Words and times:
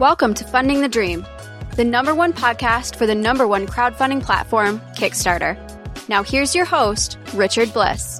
Welcome 0.00 0.32
to 0.36 0.44
Funding 0.44 0.80
the 0.80 0.88
Dream, 0.88 1.26
the 1.76 1.84
number 1.84 2.14
one 2.14 2.32
podcast 2.32 2.96
for 2.96 3.06
the 3.06 3.14
number 3.14 3.46
one 3.46 3.66
crowdfunding 3.66 4.24
platform, 4.24 4.80
Kickstarter. 4.96 5.58
Now, 6.08 6.22
here's 6.22 6.54
your 6.54 6.64
host, 6.64 7.18
Richard 7.34 7.70
Bliss. 7.74 8.18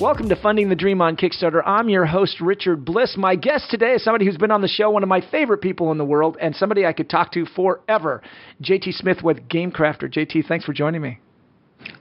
Welcome 0.00 0.28
to 0.28 0.38
Funding 0.40 0.68
the 0.68 0.76
Dream 0.78 1.02
on 1.02 1.16
Kickstarter. 1.16 1.66
I'm 1.66 1.88
your 1.88 2.06
host, 2.06 2.40
Richard 2.40 2.84
Bliss. 2.84 3.16
My 3.16 3.34
guest 3.34 3.64
today 3.70 3.94
is 3.94 4.04
somebody 4.04 4.24
who's 4.24 4.38
been 4.38 4.52
on 4.52 4.62
the 4.62 4.68
show, 4.68 4.88
one 4.90 5.02
of 5.02 5.08
my 5.08 5.20
favorite 5.32 5.62
people 5.62 5.90
in 5.90 5.98
the 5.98 6.04
world, 6.04 6.36
and 6.40 6.54
somebody 6.54 6.86
I 6.86 6.92
could 6.92 7.10
talk 7.10 7.32
to 7.32 7.44
forever. 7.44 8.22
JT 8.62 8.92
Smith 8.92 9.18
with 9.24 9.48
Gamecrafter. 9.48 10.04
JT, 10.04 10.46
thanks 10.46 10.64
for 10.64 10.72
joining 10.72 11.02
me. 11.02 11.18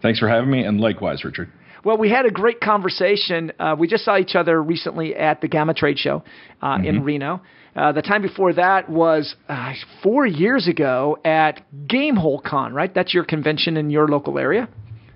Thanks 0.04 0.20
for 0.20 0.30
having 0.30 0.52
me, 0.52 0.64
and 0.64 0.80
likewise, 0.80 1.26
Richard. 1.26 1.52
Well, 1.84 1.98
we 1.98 2.10
had 2.10 2.26
a 2.26 2.32
great 2.32 2.60
conversation. 2.62 3.52
Uh, 3.60 3.76
we 3.78 3.88
just 3.88 4.04
saw 4.04 4.18
each 4.18 4.36
other 4.36 4.62
recently 4.62 5.16
at 5.16 5.42
the 5.42 5.48
GAMA 5.48 5.74
Trade 5.74 5.98
Show 5.98 6.24
uh, 6.62 6.78
mm-hmm. 6.78 6.86
in 6.86 7.04
Reno. 7.04 7.42
Uh, 7.76 7.92
the 7.92 8.02
time 8.02 8.22
before 8.22 8.54
that 8.54 8.90
was 8.90 9.36
uh, 9.48 9.74
four 10.04 10.26
years 10.26 10.68
ago 10.68 11.18
at 11.24 11.62
Gamehole 11.88 12.44
Con, 12.44 12.74
right? 12.74 12.94
That's 12.94 13.14
your 13.14 13.24
convention 13.24 13.78
in 13.78 13.90
your 13.90 14.08
local 14.08 14.38
area. 14.38 14.68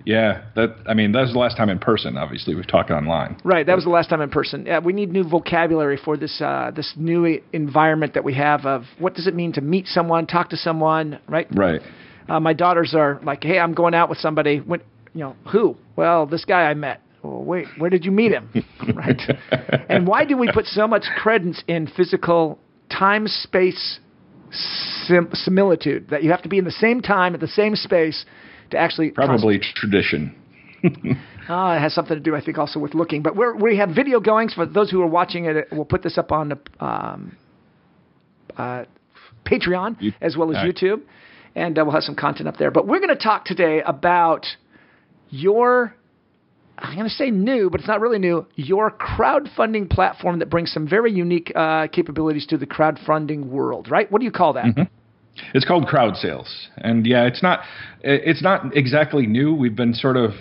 Yeah, 0.06 0.44
that 0.54 0.76
I 0.86 0.94
mean 0.94 1.12
that 1.12 1.22
was 1.22 1.32
the 1.32 1.38
last 1.38 1.56
time 1.56 1.70
in 1.70 1.78
person. 1.78 2.18
Obviously, 2.18 2.54
we've 2.54 2.66
talked 2.66 2.90
online. 2.90 3.38
Right, 3.42 3.66
that 3.66 3.74
was 3.74 3.84
the 3.84 3.90
last 3.90 4.10
time 4.10 4.20
in 4.20 4.28
person. 4.28 4.66
Yeah, 4.66 4.80
we 4.80 4.92
need 4.92 5.10
new 5.10 5.24
vocabulary 5.26 5.98
for 6.02 6.16
this 6.16 6.40
uh, 6.42 6.72
this 6.76 6.92
new 6.96 7.40
environment 7.52 8.12
that 8.14 8.22
we 8.22 8.34
have 8.34 8.66
of 8.66 8.84
what 8.98 9.14
does 9.14 9.26
it 9.26 9.34
mean 9.34 9.52
to 9.54 9.62
meet 9.62 9.86
someone, 9.86 10.26
talk 10.26 10.50
to 10.50 10.58
someone, 10.58 11.20
right? 11.26 11.48
Right. 11.50 11.80
Uh, 12.28 12.38
my 12.38 12.52
daughters 12.52 12.94
are 12.94 13.18
like, 13.22 13.42
"Hey, 13.42 13.58
I'm 13.58 13.72
going 13.72 13.94
out 13.94 14.10
with 14.10 14.18
somebody." 14.18 14.58
When, 14.58 14.82
you 15.14 15.20
know, 15.20 15.36
who? 15.50 15.76
Well, 15.96 16.26
this 16.26 16.44
guy 16.44 16.62
I 16.62 16.74
met. 16.74 17.00
Well, 17.22 17.42
wait, 17.42 17.66
where 17.78 17.88
did 17.88 18.04
you 18.04 18.10
meet 18.10 18.32
him? 18.32 18.50
right. 18.94 19.20
and 19.88 20.06
why 20.06 20.24
do 20.24 20.36
we 20.36 20.50
put 20.52 20.66
so 20.66 20.86
much 20.86 21.04
credence 21.16 21.62
in 21.66 21.86
physical 21.86 22.58
time 22.90 23.26
space 23.26 23.98
sim- 24.50 25.30
similitude 25.32 26.08
that 26.10 26.22
you 26.22 26.30
have 26.30 26.42
to 26.42 26.48
be 26.48 26.58
in 26.58 26.64
the 26.64 26.70
same 26.70 27.00
time 27.00 27.34
at 27.34 27.40
the 27.40 27.48
same 27.48 27.76
space 27.76 28.24
to 28.70 28.76
actually 28.76 29.10
probably 29.10 29.58
tradition. 29.58 30.34
uh, 30.84 30.88
it 31.76 31.80
has 31.80 31.94
something 31.94 32.16
to 32.16 32.22
do, 32.22 32.36
I 32.36 32.44
think, 32.44 32.58
also 32.58 32.78
with 32.78 32.94
looking. 32.94 33.22
But 33.22 33.36
we 33.36 33.52
we 33.52 33.76
have 33.78 33.90
video 33.90 34.20
going 34.20 34.48
for 34.50 34.66
those 34.66 34.90
who 34.90 35.00
are 35.00 35.06
watching 35.06 35.46
it. 35.46 35.68
We'll 35.72 35.84
put 35.84 36.02
this 36.02 36.18
up 36.18 36.32
on 36.32 36.50
the 36.50 36.84
um, 36.84 37.36
uh, 38.56 38.84
Patreon 39.46 39.96
you, 40.00 40.12
as 40.20 40.36
well 40.36 40.50
as 40.50 40.56
right. 40.56 40.74
YouTube, 40.74 41.02
and 41.54 41.78
uh, 41.78 41.84
we'll 41.84 41.94
have 41.94 42.02
some 42.02 42.16
content 42.16 42.48
up 42.48 42.56
there. 42.58 42.70
But 42.70 42.86
we're 42.86 43.00
going 43.00 43.16
to 43.16 43.22
talk 43.22 43.44
today 43.44 43.82
about 43.84 44.46
your 45.34 45.94
I'm 46.76 46.96
going 46.96 47.08
to 47.08 47.14
say 47.14 47.30
new, 47.30 47.70
but 47.70 47.80
it's 47.80 47.88
not 47.88 48.00
really 48.00 48.18
new. 48.18 48.46
Your 48.56 48.90
crowdfunding 48.90 49.88
platform 49.88 50.40
that 50.40 50.50
brings 50.50 50.72
some 50.72 50.88
very 50.88 51.12
unique 51.12 51.52
uh, 51.54 51.86
capabilities 51.86 52.46
to 52.48 52.58
the 52.58 52.66
crowdfunding 52.66 53.46
world, 53.46 53.88
right? 53.90 54.10
What 54.10 54.18
do 54.18 54.24
you 54.24 54.32
call 54.32 54.54
that? 54.54 54.64
Mm-hmm. 54.64 54.82
It's 55.52 55.64
called 55.64 55.86
crowd 55.86 56.16
sales, 56.16 56.68
and 56.78 57.06
yeah, 57.06 57.24
it's 57.24 57.42
not 57.42 57.60
it's 58.06 58.42
not 58.42 58.76
exactly 58.76 59.26
new. 59.26 59.54
We've 59.54 59.74
been 59.74 59.94
sort 59.94 60.16
of 60.16 60.32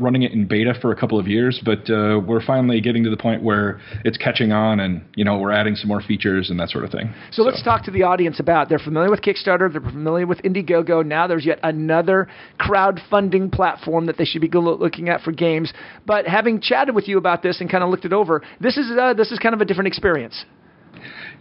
running 0.00 0.22
it 0.22 0.32
in 0.32 0.46
beta 0.46 0.74
for 0.80 0.92
a 0.92 0.96
couple 0.96 1.18
of 1.18 1.28
years, 1.28 1.60
but 1.64 1.88
uh, 1.88 2.20
we're 2.26 2.44
finally 2.44 2.80
getting 2.80 3.04
to 3.04 3.10
the 3.10 3.16
point 3.16 3.42
where 3.42 3.80
it's 4.04 4.18
catching 4.18 4.52
on, 4.52 4.80
and 4.80 5.02
you 5.14 5.24
know 5.24 5.38
we're 5.38 5.52
adding 5.52 5.74
some 5.74 5.88
more 5.88 6.02
features 6.02 6.50
and 6.50 6.60
that 6.60 6.68
sort 6.68 6.84
of 6.84 6.90
thing. 6.90 7.14
So, 7.30 7.42
so. 7.42 7.48
let's 7.48 7.62
talk 7.62 7.84
to 7.84 7.90
the 7.90 8.02
audience 8.02 8.40
about. 8.40 8.68
They're 8.68 8.78
familiar 8.78 9.10
with 9.10 9.22
Kickstarter, 9.22 9.72
they're 9.72 9.80
familiar 9.80 10.26
with 10.26 10.42
Indiegogo. 10.42 11.04
Now 11.06 11.26
there's 11.26 11.46
yet 11.46 11.60
another 11.62 12.28
crowdfunding 12.60 13.52
platform 13.52 14.06
that 14.06 14.18
they 14.18 14.24
should 14.24 14.42
be 14.42 14.50
looking 14.52 15.08
at 15.08 15.22
for 15.22 15.32
games. 15.32 15.72
But 16.06 16.26
having 16.26 16.60
chatted 16.60 16.94
with 16.94 17.08
you 17.08 17.18
about 17.18 17.42
this 17.42 17.60
and 17.60 17.70
kind 17.70 17.84
of 17.84 17.90
looked 17.90 18.04
it 18.04 18.12
over, 18.12 18.42
this 18.60 18.76
is 18.76 18.90
uh, 18.98 19.14
this 19.14 19.32
is 19.32 19.38
kind 19.38 19.54
of 19.54 19.60
a 19.60 19.64
different 19.64 19.88
experience. 19.88 20.44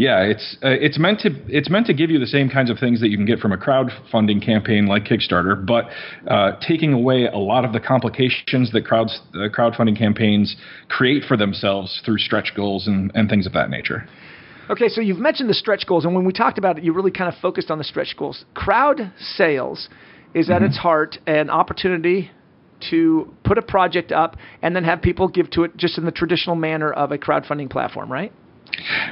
Yeah, 0.01 0.22
it's 0.22 0.57
uh, 0.63 0.69
it's 0.69 0.97
meant 0.97 1.19
to 1.19 1.29
it's 1.47 1.69
meant 1.69 1.85
to 1.85 1.94
give 1.94 2.09
you 2.09 2.17
the 2.17 2.25
same 2.25 2.50
kinds 2.50 2.72
of 2.72 2.79
things 2.79 3.01
that 3.01 3.09
you 3.09 3.17
can 3.17 3.28
get 3.28 3.38
from 3.38 3.51
a 3.51 3.57
crowdfunding 3.57 4.44
campaign 4.44 4.88
like 4.88 5.03
Kickstarter, 5.03 5.63
but 5.63 5.85
uh, 6.28 6.53
taking 6.59 6.91
away 6.91 7.25
a 7.25 7.38
lot 7.38 7.66
of 7.66 7.72
the 7.72 7.79
complications 7.79 8.72
that 8.72 8.84
crowds 8.84 9.22
uh, 9.35 9.47
crowdfunding 9.56 9.95
campaigns 9.95 10.56
create 10.90 11.23
for 11.25 11.38
themselves 11.38 12.01
through 12.03 12.17
stretch 12.17 12.53
goals 12.56 12.88
and, 12.88 13.11
and 13.13 13.29
things 13.29 13.45
of 13.45 13.53
that 13.53 13.69
nature. 13.69 14.07
Okay, 14.72 14.90
so 14.90 15.01
you've 15.01 15.19
mentioned 15.19 15.47
the 15.47 15.53
stretch 15.53 15.85
goals, 15.85 16.03
and 16.03 16.16
when 16.16 16.25
we 16.25 16.34
talked 16.34 16.57
about 16.57 16.79
it, 16.79 16.84
you 16.84 16.94
really 16.94 17.11
kind 17.11 17.31
of 17.31 17.40
focused 17.40 17.69
on 17.69 17.78
the 17.78 17.84
stretch 17.84 18.16
goals. 18.17 18.44
Crowd 18.56 19.13
sales 19.19 19.88
is 20.34 20.50
at 20.50 20.56
mm-hmm. 20.56 20.66
its 20.66 20.78
heart 20.79 21.19
an 21.28 21.51
opportunity 21.51 22.31
to 22.90 23.31
put 23.44 23.59
a 23.59 23.61
project 23.61 24.11
up 24.11 24.35
and 24.63 24.75
then 24.75 24.84
have 24.84 25.00
people 25.03 25.28
give 25.28 25.51
to 25.51 25.63
it 25.63 25.78
just 25.78 26.00
in 26.00 26.06
the 26.06 26.11
traditional 26.11 26.56
manner 26.56 26.91
of 26.91 27.11
a 27.11 27.19
crowdfunding 27.19 27.69
platform, 27.69 28.11
right? 28.11 28.34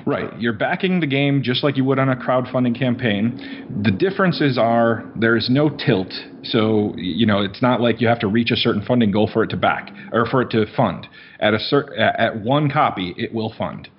Right. 0.05 0.29
You're 0.39 0.53
backing 0.53 0.99
the 0.99 1.07
game 1.07 1.41
just 1.43 1.63
like 1.63 1.77
you 1.77 1.85
would 1.85 1.99
on 1.99 2.09
a 2.09 2.15
crowdfunding 2.15 2.77
campaign. 2.77 3.81
The 3.83 3.91
differences 3.91 4.57
are 4.57 5.11
there 5.15 5.35
is 5.35 5.49
no 5.49 5.69
tilt. 5.69 6.13
So, 6.43 6.93
you 6.97 7.25
know, 7.25 7.41
it's 7.41 7.61
not 7.61 7.81
like 7.81 8.01
you 8.01 8.07
have 8.07 8.19
to 8.19 8.27
reach 8.27 8.51
a 8.51 8.55
certain 8.55 8.83
funding 8.85 9.11
goal 9.11 9.29
for 9.31 9.43
it 9.43 9.49
to 9.51 9.57
back 9.57 9.91
or 10.11 10.25
for 10.25 10.41
it 10.41 10.49
to 10.51 10.65
fund. 10.75 11.07
At 11.39 11.53
a 11.53 11.57
cert, 11.57 11.97
at 11.99 12.41
one 12.41 12.69
copy, 12.69 13.13
it 13.17 13.33
will 13.33 13.53
fund. 13.57 13.89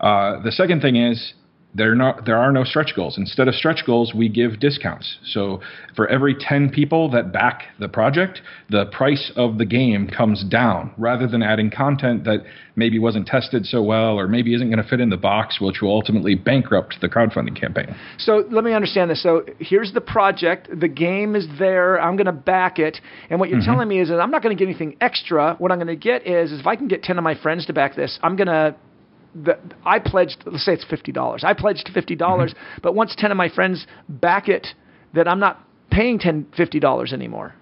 Uh, 0.00 0.40
the 0.42 0.52
second 0.52 0.80
thing 0.80 0.96
is 0.96 1.34
there, 1.74 1.94
not, 1.94 2.24
there 2.26 2.36
are 2.36 2.50
no 2.50 2.64
stretch 2.64 2.94
goals. 2.96 3.16
Instead 3.16 3.46
of 3.46 3.54
stretch 3.54 3.84
goals, 3.86 4.12
we 4.14 4.28
give 4.28 4.58
discounts. 4.58 5.18
So 5.24 5.60
for 5.94 6.08
every 6.08 6.34
10 6.34 6.70
people 6.70 7.10
that 7.10 7.32
back 7.32 7.62
the 7.78 7.88
project, 7.88 8.40
the 8.68 8.86
price 8.86 9.30
of 9.36 9.58
the 9.58 9.64
game 9.64 10.08
comes 10.08 10.44
down 10.44 10.92
rather 10.98 11.28
than 11.28 11.42
adding 11.42 11.70
content 11.70 12.24
that 12.24 12.44
maybe 12.74 12.98
wasn't 12.98 13.26
tested 13.26 13.66
so 13.66 13.82
well 13.82 14.18
or 14.18 14.26
maybe 14.26 14.54
isn't 14.54 14.68
going 14.68 14.82
to 14.82 14.88
fit 14.88 15.00
in 15.00 15.10
the 15.10 15.16
box, 15.16 15.60
which 15.60 15.80
will 15.80 15.90
ultimately 15.90 16.34
bankrupt 16.34 16.96
the 17.00 17.08
crowdfunding 17.08 17.58
campaign. 17.58 17.94
So 18.18 18.44
let 18.50 18.64
me 18.64 18.72
understand 18.72 19.10
this. 19.10 19.22
So 19.22 19.44
here's 19.58 19.92
the 19.92 20.00
project. 20.00 20.68
The 20.80 20.88
game 20.88 21.36
is 21.36 21.46
there. 21.58 22.00
I'm 22.00 22.16
going 22.16 22.26
to 22.26 22.32
back 22.32 22.78
it. 22.78 22.98
And 23.28 23.38
what 23.38 23.48
you're 23.48 23.60
mm-hmm. 23.60 23.70
telling 23.70 23.88
me 23.88 24.00
is 24.00 24.08
that 24.08 24.18
I'm 24.18 24.30
not 24.30 24.42
going 24.42 24.56
to 24.56 24.58
get 24.58 24.68
anything 24.68 24.96
extra. 25.00 25.54
What 25.58 25.70
I'm 25.70 25.78
going 25.78 25.88
to 25.88 25.96
get 25.96 26.26
is, 26.26 26.50
is 26.50 26.60
if 26.60 26.66
I 26.66 26.74
can 26.74 26.88
get 26.88 27.04
10 27.04 27.16
of 27.18 27.22
my 27.24 27.40
friends 27.40 27.66
to 27.66 27.72
back 27.72 27.94
this, 27.94 28.18
I'm 28.22 28.34
going 28.34 28.48
to 28.48 28.74
the, 29.34 29.58
I 29.84 29.98
pledged, 29.98 30.42
let's 30.46 30.64
say 30.64 30.72
it's 30.72 30.84
fifty 30.84 31.12
dollars. 31.12 31.44
I 31.44 31.54
pledged 31.54 31.90
fifty 31.92 32.16
dollars, 32.16 32.52
mm-hmm. 32.52 32.80
but 32.82 32.94
once 32.94 33.14
ten 33.16 33.30
of 33.30 33.36
my 33.36 33.48
friends 33.48 33.86
back 34.08 34.48
it, 34.48 34.66
that 35.14 35.28
I'm 35.28 35.40
not 35.40 35.60
paying 35.90 36.18
ten 36.18 36.46
fifty 36.56 36.80
dollars 36.80 37.12
anymore. 37.12 37.54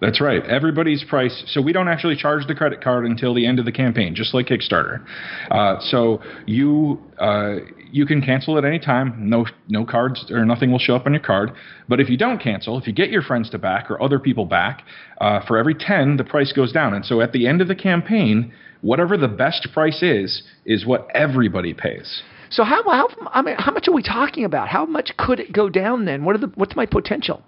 That's 0.00 0.20
right. 0.20 0.44
Everybody's 0.44 1.02
price. 1.04 1.44
So 1.46 1.62
we 1.62 1.72
don't 1.72 1.88
actually 1.88 2.16
charge 2.16 2.46
the 2.46 2.54
credit 2.54 2.82
card 2.82 3.06
until 3.06 3.34
the 3.34 3.46
end 3.46 3.58
of 3.58 3.64
the 3.64 3.72
campaign, 3.72 4.14
just 4.14 4.34
like 4.34 4.46
Kickstarter. 4.46 5.04
Uh, 5.50 5.80
so 5.80 6.22
you 6.46 7.00
uh, 7.18 7.56
you 7.90 8.04
can 8.04 8.20
cancel 8.20 8.58
at 8.58 8.64
any 8.64 8.78
time. 8.78 9.30
No 9.30 9.46
no 9.68 9.86
cards 9.86 10.30
or 10.30 10.44
nothing 10.44 10.70
will 10.70 10.78
show 10.78 10.96
up 10.96 11.06
on 11.06 11.12
your 11.12 11.22
card. 11.22 11.52
But 11.88 12.00
if 12.00 12.10
you 12.10 12.18
don't 12.18 12.38
cancel, 12.38 12.78
if 12.78 12.86
you 12.86 12.92
get 12.92 13.10
your 13.10 13.22
friends 13.22 13.48
to 13.50 13.58
back 13.58 13.90
or 13.90 14.02
other 14.02 14.18
people 14.18 14.44
back, 14.44 14.84
uh, 15.20 15.40
for 15.46 15.56
every 15.56 15.74
ten, 15.74 16.18
the 16.18 16.24
price 16.24 16.52
goes 16.52 16.72
down. 16.72 16.92
And 16.92 17.04
so 17.04 17.22
at 17.22 17.32
the 17.32 17.46
end 17.46 17.62
of 17.62 17.68
the 17.68 17.74
campaign, 17.74 18.52
whatever 18.82 19.16
the 19.16 19.28
best 19.28 19.68
price 19.72 20.02
is, 20.02 20.42
is 20.66 20.84
what 20.84 21.08
everybody 21.14 21.72
pays. 21.72 22.22
So 22.50 22.64
how, 22.64 22.82
how 22.84 23.08
I 23.32 23.40
mean 23.42 23.56
how 23.58 23.72
much 23.72 23.88
are 23.88 23.94
we 23.94 24.02
talking 24.02 24.44
about? 24.44 24.68
How 24.68 24.84
much 24.84 25.12
could 25.16 25.40
it 25.40 25.52
go 25.52 25.70
down 25.70 26.04
then? 26.04 26.24
What 26.24 26.36
are 26.36 26.38
the 26.38 26.52
what's 26.54 26.76
my 26.76 26.86
potential? 26.86 27.42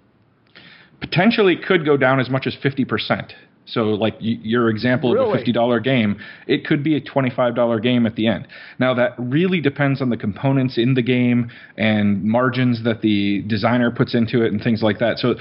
Potentially 0.99 1.55
could 1.55 1.85
go 1.85 1.97
down 1.97 2.19
as 2.19 2.29
much 2.29 2.45
as 2.47 2.55
fifty 2.61 2.85
percent. 2.85 3.33
So, 3.65 3.83
like 3.83 4.15
your 4.19 4.69
example 4.69 5.13
really? 5.13 5.27
of 5.27 5.33
a 5.33 5.37
fifty 5.37 5.51
dollar 5.51 5.79
game, 5.79 6.19
it 6.47 6.65
could 6.65 6.83
be 6.83 6.95
a 6.95 7.01
twenty 7.01 7.29
five 7.29 7.55
dollar 7.55 7.79
game 7.79 8.05
at 8.05 8.15
the 8.15 8.27
end. 8.27 8.47
Now, 8.79 8.93
that 8.95 9.13
really 9.17 9.61
depends 9.61 10.01
on 10.01 10.09
the 10.09 10.17
components 10.17 10.77
in 10.77 10.95
the 10.95 11.01
game 11.01 11.51
and 11.77 12.23
margins 12.23 12.83
that 12.83 13.01
the 13.01 13.43
designer 13.43 13.91
puts 13.91 14.15
into 14.15 14.43
it 14.43 14.51
and 14.51 14.61
things 14.61 14.81
like 14.81 14.99
that. 14.99 15.19
So, 15.19 15.35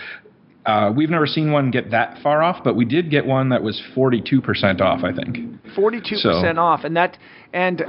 uh, 0.66 0.92
we've 0.94 1.10
never 1.10 1.26
seen 1.26 1.50
one 1.50 1.70
get 1.70 1.90
that 1.90 2.18
far 2.22 2.42
off, 2.42 2.62
but 2.62 2.76
we 2.76 2.84
did 2.84 3.10
get 3.10 3.24
one 3.24 3.48
that 3.48 3.62
was 3.62 3.80
42% 3.96 4.82
off, 4.82 5.02
I 5.02 5.14
think. 5.14 5.38
42% 5.74 6.20
so. 6.20 6.60
off, 6.60 6.84
and 6.84 6.94
that 6.96 7.16
and 7.54 7.82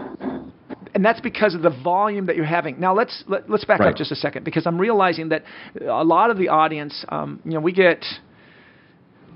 and 0.93 1.03
that's 1.03 1.21
because 1.21 1.55
of 1.55 1.61
the 1.61 1.69
volume 1.69 2.25
that 2.27 2.35
you're 2.35 2.45
having. 2.45 2.79
Now 2.79 2.93
let's 2.93 3.23
let, 3.27 3.43
us 3.43 3.49
let 3.49 3.59
us 3.59 3.65
back 3.65 3.79
right. 3.79 3.89
up 3.89 3.95
just 3.95 4.11
a 4.11 4.15
second 4.15 4.43
because 4.43 4.65
I'm 4.65 4.79
realizing 4.79 5.29
that 5.29 5.43
a 5.81 6.03
lot 6.03 6.31
of 6.31 6.37
the 6.37 6.49
audience, 6.49 7.05
um, 7.09 7.41
you 7.45 7.51
know, 7.51 7.59
we 7.59 7.71
get 7.71 8.03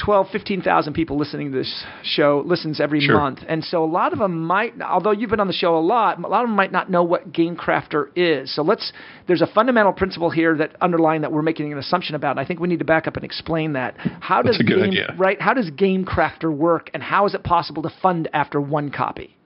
12, 0.04 0.28
15,000 0.32 0.94
people 0.94 1.18
listening 1.18 1.52
to 1.52 1.58
this 1.58 1.86
show 2.04 2.44
listens 2.46 2.82
every 2.82 3.00
sure. 3.00 3.16
month. 3.16 3.40
And 3.48 3.64
so 3.64 3.84
a 3.84 3.86
lot 3.86 4.14
of 4.14 4.20
them 4.20 4.44
might, 4.44 4.74
although 4.82 5.12
you've 5.12 5.30
been 5.30 5.40
on 5.40 5.48
the 5.48 5.54
show 5.54 5.78
a 5.78 5.80
lot, 5.80 6.18
a 6.18 6.28
lot 6.28 6.44
of 6.44 6.50
them 6.50 6.56
might 6.56 6.72
not 6.72 6.90
know 6.90 7.04
what 7.04 7.32
Gamecrafter 7.32 8.08
is. 8.16 8.54
So 8.54 8.64
let's, 8.64 8.92
there's 9.28 9.42
a 9.42 9.48
fundamental 9.48 9.94
principle 9.94 10.30
here 10.30 10.58
that 10.58 10.76
underlying 10.82 11.22
that 11.22 11.32
we're 11.32 11.42
making 11.42 11.72
an 11.72 11.78
assumption 11.78 12.16
about. 12.16 12.32
And 12.32 12.40
I 12.40 12.46
think 12.46 12.60
we 12.60 12.68
need 12.68 12.80
to 12.80 12.86
back 12.86 13.08
up 13.08 13.16
and 13.16 13.24
explain 13.24 13.74
that. 13.74 13.96
How 14.20 14.42
does 14.42 14.58
Game, 14.58 14.82
idea. 14.82 15.16
right? 15.18 15.40
How 15.40 15.54
does 15.54 15.70
Gamecrafter 15.72 16.54
work 16.54 16.90
and 16.94 17.04
how 17.04 17.26
is 17.26 17.34
it 17.34 17.44
possible 17.44 17.84
to 17.84 17.92
fund 18.02 18.30
after 18.34 18.60
one 18.60 18.92
copy? 18.92 19.38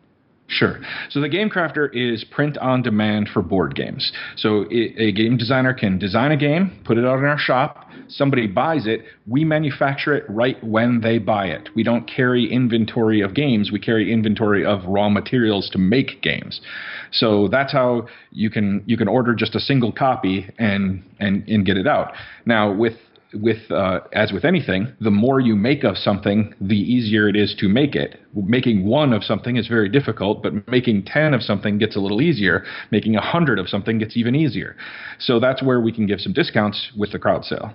Sure. 0.50 0.80
So 1.10 1.20
the 1.20 1.28
Game 1.28 1.50
Crafter 1.50 1.90
is 1.94 2.24
print 2.24 2.58
on 2.60 2.82
demand 2.82 3.30
for 3.34 3.42
board 3.42 3.76
games. 3.76 4.14
So 4.38 4.66
it, 4.70 4.94
a 4.98 5.12
game 5.12 5.36
designer 5.36 5.74
can 5.74 6.00
design 6.00 6.32
a 6.32 6.38
game, 6.38 6.80
put 6.86 6.98
it 6.98 7.06
out 7.06 7.20
in 7.20 7.26
our 7.26 7.38
shop, 7.38 7.90
somebody 8.08 8.48
buys 8.48 8.88
it, 8.88 9.02
we 9.28 9.44
manufacture 9.44 10.16
it 10.16 10.24
right 10.30 10.62
when 10.64 11.02
they 11.02 11.18
buy 11.18 11.48
it. 11.48 11.70
We 11.76 11.84
don't 11.84 12.10
carry 12.10 12.50
inventory 12.50 13.20
of 13.20 13.34
games, 13.34 13.72
we 13.74 13.80
carry 13.80 14.12
inventory 14.12 14.66
of 14.66 14.86
raw 14.86 15.10
materials 15.10 15.70
to 15.72 15.78
make 15.78 16.22
games. 16.22 16.62
So 17.12 17.50
that's 17.50 17.74
how 17.74 18.08
you 18.32 18.50
can 18.50 18.84
you 18.86 18.96
can 18.96 19.10
order 19.10 19.34
just 19.34 19.54
a 19.54 19.60
single 19.60 19.92
copy 19.92 20.50
and 20.58 21.04
and, 21.20 21.46
and 21.50 21.66
get 21.66 21.76
it 21.76 21.88
out. 21.88 22.14
Now 22.46 22.72
with 22.72 22.94
with 23.34 23.70
uh, 23.72 24.02
as 24.14 24.32
with 24.32 24.46
anything, 24.46 24.94
the 25.02 25.12
more 25.12 25.40
you 25.40 25.56
make 25.56 25.84
of 25.84 25.98
something, 25.98 26.54
the 26.62 26.78
easier 26.78 27.28
it 27.28 27.36
is 27.36 27.56
to 27.60 27.68
make 27.68 27.96
it. 27.96 28.20
Making 28.34 28.86
one 28.86 29.14
of 29.14 29.24
something 29.24 29.58
is 29.58 29.68
very 29.68 29.90
difficult, 29.90 30.44
but 30.44 30.68
making 30.68 31.06
ten 31.06 31.34
of 31.34 31.42
something 31.42 31.78
gets 31.78 31.96
a 31.96 32.00
little 32.00 32.22
easier. 32.22 32.64
Making 32.92 33.16
a 33.16 33.22
hundred 33.22 33.60
of 33.60 33.68
something 33.68 33.98
gets 33.98 34.16
even 34.16 34.36
easier. 34.36 34.76
So 35.20 35.40
that's 35.40 35.62
where 35.62 35.82
we 35.82 35.92
can 35.92 36.08
give 36.08 36.20
some 36.22 36.34
discounts 36.34 36.92
with 36.98 37.12
the 37.12 37.20
crowd 37.20 37.46
sale. 37.46 37.74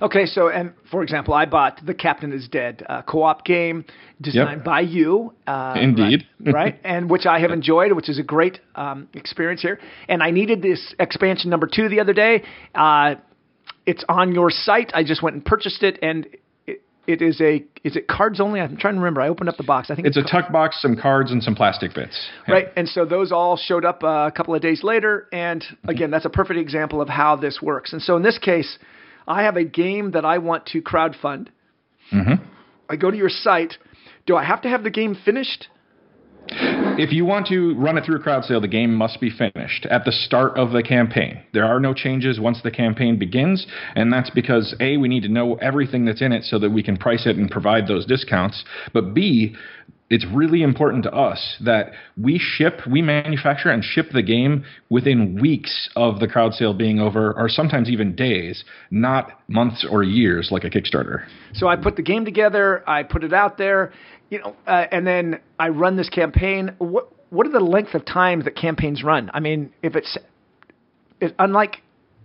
Okay, 0.00 0.26
so 0.26 0.48
and 0.48 0.72
for 0.90 1.02
example, 1.02 1.34
I 1.34 1.44
bought 1.44 1.80
The 1.84 1.94
Captain 1.94 2.32
Is 2.32 2.48
Dead, 2.48 2.86
co-op 3.08 3.44
game 3.44 3.84
designed 4.20 4.58
yep. 4.58 4.64
by 4.64 4.80
you. 4.80 5.34
Uh, 5.46 5.74
Indeed. 5.80 6.26
Right, 6.40 6.54
right, 6.54 6.80
and 6.84 7.10
which 7.10 7.26
I 7.26 7.40
have 7.40 7.50
enjoyed, 7.50 7.92
which 7.92 8.08
is 8.08 8.18
a 8.18 8.22
great 8.22 8.60
um, 8.76 9.08
experience 9.14 9.60
here. 9.60 9.80
And 10.08 10.22
I 10.22 10.30
needed 10.30 10.62
this 10.62 10.94
expansion 11.00 11.50
number 11.50 11.66
two 11.66 11.88
the 11.88 11.98
other 12.00 12.12
day. 12.12 12.44
Uh, 12.74 13.16
it's 13.88 14.04
on 14.06 14.34
your 14.34 14.50
site. 14.50 14.92
I 14.94 15.02
just 15.02 15.22
went 15.22 15.34
and 15.34 15.44
purchased 15.44 15.82
it, 15.82 15.98
and 16.02 16.26
it, 16.66 16.82
it 17.06 17.22
is 17.22 17.40
a 17.40 17.64
is 17.82 17.96
it 17.96 18.06
cards 18.06 18.38
only? 18.38 18.60
I'm 18.60 18.76
trying 18.76 18.94
to 18.94 19.00
remember. 19.00 19.22
I 19.22 19.28
opened 19.28 19.48
up 19.48 19.56
the 19.56 19.62
box. 19.64 19.90
I 19.90 19.94
think 19.94 20.06
it's, 20.06 20.18
it's 20.18 20.28
a 20.28 20.30
tuck 20.30 20.52
box, 20.52 20.82
some 20.82 20.94
cards, 20.94 21.32
and 21.32 21.42
some 21.42 21.54
plastic 21.54 21.94
bits. 21.94 22.28
Yeah. 22.46 22.54
Right, 22.54 22.68
and 22.76 22.86
so 22.86 23.06
those 23.06 23.32
all 23.32 23.56
showed 23.56 23.86
up 23.86 24.04
uh, 24.04 24.28
a 24.28 24.32
couple 24.36 24.54
of 24.54 24.60
days 24.60 24.84
later. 24.84 25.26
And 25.32 25.62
mm-hmm. 25.62 25.88
again, 25.88 26.10
that's 26.10 26.26
a 26.26 26.30
perfect 26.30 26.60
example 26.60 27.00
of 27.00 27.08
how 27.08 27.36
this 27.36 27.60
works. 27.62 27.94
And 27.94 28.02
so 28.02 28.14
in 28.16 28.22
this 28.22 28.36
case, 28.36 28.78
I 29.26 29.44
have 29.44 29.56
a 29.56 29.64
game 29.64 30.10
that 30.10 30.26
I 30.26 30.36
want 30.36 30.66
to 30.66 30.82
crowdfund. 30.82 31.48
Mm-hmm. 32.12 32.44
I 32.90 32.96
go 32.96 33.10
to 33.10 33.16
your 33.16 33.30
site. 33.30 33.78
Do 34.26 34.36
I 34.36 34.44
have 34.44 34.60
to 34.62 34.68
have 34.68 34.82
the 34.82 34.90
game 34.90 35.16
finished? 35.24 35.68
If 36.98 37.12
you 37.12 37.24
want 37.24 37.46
to 37.46 37.76
run 37.76 37.96
it 37.96 38.04
through 38.04 38.16
a 38.16 38.18
crowd 38.18 38.44
sale, 38.44 38.60
the 38.60 38.66
game 38.66 38.92
must 38.92 39.20
be 39.20 39.30
finished 39.30 39.86
at 39.86 40.04
the 40.04 40.10
start 40.10 40.58
of 40.58 40.72
the 40.72 40.82
campaign. 40.82 41.40
There 41.52 41.64
are 41.64 41.78
no 41.78 41.94
changes 41.94 42.40
once 42.40 42.60
the 42.60 42.72
campaign 42.72 43.20
begins, 43.20 43.68
and 43.94 44.12
that's 44.12 44.30
because 44.30 44.74
A, 44.80 44.96
we 44.96 45.06
need 45.06 45.22
to 45.22 45.28
know 45.28 45.54
everything 45.58 46.04
that's 46.04 46.20
in 46.20 46.32
it 46.32 46.42
so 46.42 46.58
that 46.58 46.70
we 46.70 46.82
can 46.82 46.96
price 46.96 47.24
it 47.24 47.36
and 47.36 47.48
provide 47.48 47.86
those 47.86 48.04
discounts. 48.04 48.64
But 48.92 49.14
B, 49.14 49.54
it's 50.10 50.26
really 50.26 50.62
important 50.62 51.04
to 51.04 51.12
us 51.12 51.56
that 51.60 51.92
we 52.20 52.36
ship, 52.38 52.80
we 52.90 53.00
manufacture 53.00 53.70
and 53.70 53.84
ship 53.84 54.06
the 54.12 54.22
game 54.22 54.64
within 54.88 55.40
weeks 55.40 55.90
of 55.94 56.18
the 56.18 56.26
crowd 56.26 56.54
sale 56.54 56.74
being 56.74 56.98
over, 56.98 57.32
or 57.38 57.48
sometimes 57.48 57.88
even 57.90 58.16
days, 58.16 58.64
not 58.90 59.40
months 59.48 59.86
or 59.88 60.02
years 60.02 60.48
like 60.50 60.64
a 60.64 60.70
Kickstarter. 60.70 61.26
So 61.52 61.68
I 61.68 61.76
put 61.76 61.96
the 61.96 62.02
game 62.02 62.24
together, 62.24 62.82
I 62.88 63.02
put 63.02 63.22
it 63.22 63.32
out 63.32 63.58
there, 63.58 63.92
you 64.30 64.38
know, 64.38 64.56
uh, 64.66 64.86
and 64.90 65.06
then 65.06 65.40
I 65.58 65.68
run 65.68 65.96
this 65.96 66.08
campaign. 66.08 66.74
What 66.78 67.12
what 67.30 67.46
are 67.46 67.52
the 67.52 67.60
length 67.60 67.94
of 67.94 68.04
times 68.04 68.44
that 68.44 68.56
campaigns 68.56 69.02
run? 69.02 69.30
I 69.34 69.40
mean, 69.40 69.72
if 69.82 69.96
it's 69.96 70.16
it, 71.20 71.34
unlike 71.38 71.82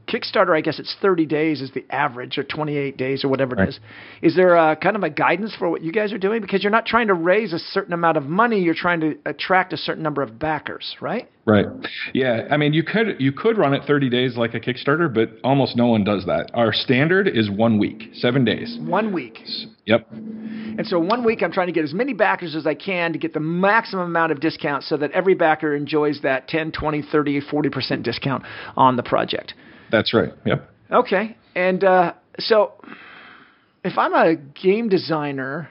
Kickstarter, 0.07 0.55
I 0.55 0.61
guess 0.61 0.79
it's 0.79 0.95
30 1.01 1.25
days 1.25 1.61
is 1.61 1.71
the 1.71 1.85
average, 1.89 2.37
or 2.37 2.43
28 2.43 2.97
days, 2.97 3.23
or 3.23 3.29
whatever 3.29 3.55
it 3.55 3.59
right. 3.59 3.69
is. 3.69 3.79
Is 4.21 4.35
there 4.35 4.55
a, 4.55 4.75
kind 4.75 4.95
of 4.95 5.03
a 5.03 5.09
guidance 5.09 5.55
for 5.57 5.69
what 5.69 5.81
you 5.81 5.91
guys 5.91 6.11
are 6.11 6.17
doing? 6.17 6.41
Because 6.41 6.63
you're 6.63 6.71
not 6.71 6.85
trying 6.85 7.07
to 7.07 7.13
raise 7.13 7.53
a 7.53 7.59
certain 7.59 7.93
amount 7.93 8.17
of 8.17 8.23
money; 8.23 8.59
you're 8.59 8.73
trying 8.73 8.99
to 8.99 9.17
attract 9.25 9.73
a 9.73 9.77
certain 9.77 10.03
number 10.03 10.21
of 10.21 10.37
backers, 10.37 10.95
right? 10.99 11.29
Right. 11.45 11.65
Yeah. 12.13 12.47
I 12.49 12.55
mean, 12.55 12.73
you 12.73 12.83
could 12.83 13.17
you 13.19 13.33
could 13.33 13.57
run 13.57 13.73
it 13.73 13.83
30 13.85 14.09
days 14.09 14.37
like 14.37 14.53
a 14.53 14.61
Kickstarter, 14.61 15.13
but 15.13 15.31
almost 15.43 15.75
no 15.75 15.87
one 15.87 16.05
does 16.05 16.25
that. 16.25 16.51
Our 16.53 16.71
standard 16.71 17.27
is 17.27 17.49
one 17.49 17.79
week, 17.79 18.11
seven 18.13 18.45
days. 18.45 18.77
One 18.79 19.11
week. 19.11 19.39
Yep. 19.85 20.07
And 20.11 20.87
so 20.87 20.99
one 20.99 21.25
week, 21.25 21.43
I'm 21.43 21.51
trying 21.51 21.67
to 21.67 21.73
get 21.73 21.83
as 21.83 21.93
many 21.93 22.13
backers 22.13 22.55
as 22.55 22.65
I 22.65 22.75
can 22.75 23.11
to 23.11 23.19
get 23.19 23.33
the 23.33 23.41
maximum 23.41 24.05
amount 24.05 24.31
of 24.31 24.39
discount, 24.39 24.83
so 24.83 24.95
that 24.97 25.11
every 25.11 25.33
backer 25.33 25.75
enjoys 25.75 26.21
that 26.23 26.47
10, 26.47 26.71
20, 26.71 27.01
30, 27.11 27.41
40 27.41 27.69
percent 27.69 28.03
discount 28.03 28.43
on 28.77 28.95
the 28.95 29.03
project. 29.03 29.53
That's 29.93 30.11
right. 30.11 30.33
Yep. 30.43 30.67
Okay. 30.91 31.37
And 31.55 31.83
uh, 31.83 32.13
so, 32.39 32.73
if 33.83 33.95
I'm 33.95 34.13
a 34.15 34.35
game 34.35 34.89
designer, 34.89 35.69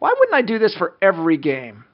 why 0.00 0.12
wouldn't 0.18 0.34
I 0.34 0.42
do 0.42 0.58
this 0.58 0.74
for 0.76 0.96
every 1.00 1.38
game? 1.38 1.84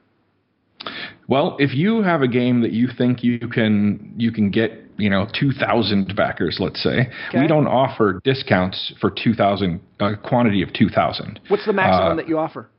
Well, 1.28 1.56
if 1.58 1.74
you 1.74 2.02
have 2.02 2.22
a 2.22 2.28
game 2.28 2.62
that 2.62 2.72
you 2.72 2.88
think 2.96 3.22
you 3.22 3.38
can 3.38 4.14
you 4.16 4.32
can 4.32 4.50
get, 4.50 4.72
you 4.96 5.10
know, 5.10 5.26
2000 5.38 6.16
backers, 6.16 6.56
let's 6.60 6.82
say, 6.82 7.10
okay. 7.28 7.40
we 7.40 7.46
don't 7.46 7.66
offer 7.66 8.20
discounts 8.24 8.94
for 8.98 9.10
2000 9.10 9.80
a 10.00 10.16
quantity 10.16 10.62
of 10.62 10.72
2000. 10.72 11.40
What's 11.48 11.66
the 11.66 11.74
maximum 11.74 12.12
uh, 12.12 12.14
that 12.16 12.28
you 12.28 12.38
offer? 12.38 12.70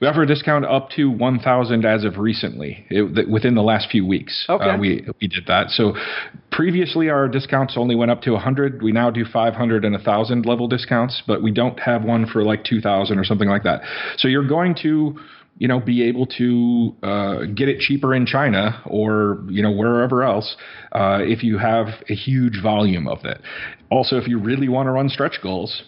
We 0.00 0.06
offer 0.06 0.22
a 0.22 0.26
discount 0.26 0.64
up 0.64 0.90
to 0.90 1.10
1,000 1.10 1.84
as 1.84 2.04
of 2.04 2.18
recently, 2.18 2.86
it, 2.90 3.28
within 3.28 3.54
the 3.54 3.62
last 3.62 3.90
few 3.90 4.06
weeks. 4.06 4.46
Okay. 4.48 4.64
Uh, 4.64 4.78
we 4.78 5.06
we 5.20 5.28
did 5.28 5.46
that. 5.46 5.70
So 5.70 5.94
previously 6.50 7.08
our 7.08 7.28
discounts 7.28 7.74
only 7.76 7.94
went 7.94 8.10
up 8.10 8.22
to 8.22 8.32
100. 8.32 8.82
We 8.82 8.92
now 8.92 9.10
do 9.10 9.24
500 9.24 9.84
and 9.84 9.94
1,000 9.94 10.46
level 10.46 10.68
discounts, 10.68 11.22
but 11.26 11.42
we 11.42 11.50
don't 11.50 11.78
have 11.80 12.04
one 12.04 12.26
for 12.26 12.42
like 12.42 12.64
2,000 12.64 13.18
or 13.18 13.24
something 13.24 13.48
like 13.48 13.64
that. 13.64 13.82
So 14.18 14.28
you're 14.28 14.46
going 14.46 14.74
to 14.82 15.18
you 15.58 15.68
know, 15.68 15.80
be 15.80 16.02
able 16.02 16.26
to 16.26 16.96
uh, 17.02 17.38
get 17.54 17.68
it 17.68 17.78
cheaper 17.78 18.14
in 18.14 18.26
China 18.26 18.82
or 18.86 19.44
you 19.48 19.62
know 19.62 19.70
wherever 19.70 20.24
else 20.24 20.56
uh, 20.92 21.18
if 21.20 21.42
you 21.42 21.58
have 21.58 21.86
a 22.08 22.14
huge 22.14 22.60
volume 22.62 23.06
of 23.06 23.24
it. 23.24 23.40
Also, 23.90 24.16
if 24.16 24.26
you 24.26 24.38
really 24.38 24.68
want 24.68 24.86
to 24.86 24.90
run 24.90 25.08
stretch 25.08 25.38
goals, 25.42 25.82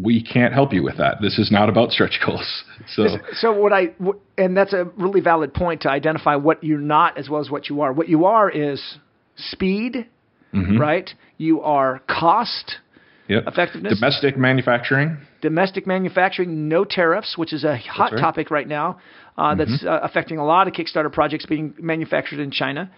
we 0.00 0.22
can't 0.22 0.54
help 0.54 0.72
you 0.72 0.82
with 0.82 0.98
that. 0.98 1.18
This 1.20 1.38
is 1.38 1.50
not 1.50 1.68
about 1.68 1.90
stretch 1.90 2.20
goals. 2.24 2.64
So, 2.96 3.18
so 3.34 3.52
what 3.52 3.72
I 3.72 3.90
and 4.36 4.56
that's 4.56 4.72
a 4.72 4.84
really 4.96 5.20
valid 5.20 5.54
point 5.54 5.82
to 5.82 5.88
identify 5.88 6.34
what 6.34 6.64
you're 6.64 6.80
not 6.80 7.16
as 7.16 7.28
well 7.28 7.40
as 7.40 7.48
what 7.48 7.68
you 7.68 7.82
are. 7.82 7.92
What 7.92 8.08
you 8.08 8.24
are 8.24 8.50
is 8.50 8.82
speed, 9.36 10.08
mm-hmm. 10.52 10.78
right? 10.78 11.08
You 11.38 11.62
are 11.62 12.02
cost, 12.08 12.78
yep. 13.28 13.44
effectiveness, 13.46 14.00
domestic 14.00 14.36
manufacturing, 14.36 15.16
domestic 15.42 15.86
manufacturing, 15.86 16.68
no 16.68 16.84
tariffs, 16.84 17.38
which 17.38 17.52
is 17.52 17.62
a 17.62 17.76
hot 17.76 18.12
right. 18.12 18.20
topic 18.20 18.50
right 18.50 18.66
now. 18.66 18.98
Uh, 19.38 19.54
mm-hmm. 19.54 19.58
That's 19.58 19.84
uh, 19.84 20.00
affecting 20.02 20.38
a 20.38 20.44
lot 20.44 20.66
of 20.66 20.74
Kickstarter 20.74 21.12
projects 21.12 21.46
being 21.46 21.74
manufactured 21.78 22.40
in 22.40 22.50
China. 22.50 22.90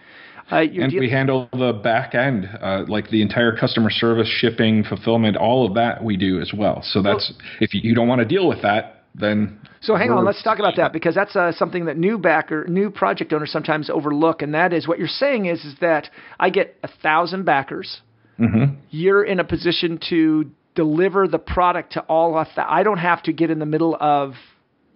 Uh, 0.51 0.57
and 0.57 0.93
we 0.93 1.09
handle 1.09 1.49
the 1.53 1.73
back 1.73 2.13
end, 2.13 2.47
uh, 2.61 2.83
like 2.87 3.09
the 3.09 3.21
entire 3.21 3.55
customer 3.55 3.89
service, 3.89 4.27
shipping, 4.27 4.83
fulfillment, 4.83 5.35
all 5.35 5.65
of 5.65 5.73
that 5.73 6.03
we 6.03 6.15
do 6.17 6.39
as 6.39 6.51
well. 6.55 6.83
So 6.83 7.01
that's 7.01 7.33
well, 7.35 7.47
if 7.61 7.73
you 7.73 7.95
don't 7.95 8.07
want 8.07 8.19
to 8.19 8.25
deal 8.25 8.47
with 8.47 8.61
that, 8.61 9.05
then. 9.15 9.59
So 9.81 9.95
hang 9.95 10.11
on, 10.11 10.23
let's 10.23 10.43
talk 10.43 10.59
about 10.59 10.75
that 10.77 10.93
because 10.93 11.15
that's 11.15 11.35
uh, 11.35 11.51
something 11.51 11.85
that 11.85 11.97
new 11.97 12.19
backer, 12.19 12.65
new 12.67 12.91
project 12.91 13.33
owners 13.33 13.51
sometimes 13.51 13.89
overlook, 13.89 14.43
and 14.43 14.53
that 14.53 14.71
is 14.71 14.87
what 14.87 14.99
you're 14.99 15.07
saying 15.07 15.47
is 15.47 15.63
is 15.65 15.75
that 15.81 16.09
I 16.39 16.51
get 16.51 16.77
a 16.83 16.89
thousand 17.01 17.45
backers. 17.45 18.01
Mm-hmm. 18.39 18.75
You're 18.91 19.23
in 19.23 19.39
a 19.39 19.43
position 19.43 19.99
to 20.09 20.51
deliver 20.75 21.27
the 21.27 21.39
product 21.39 21.93
to 21.93 22.01
all 22.01 22.37
of 22.37 22.47
that. 22.55 22.67
I 22.69 22.83
don't 22.83 22.97
have 22.97 23.23
to 23.23 23.33
get 23.33 23.49
in 23.49 23.59
the 23.59 23.65
middle 23.65 23.97
of 23.99 24.33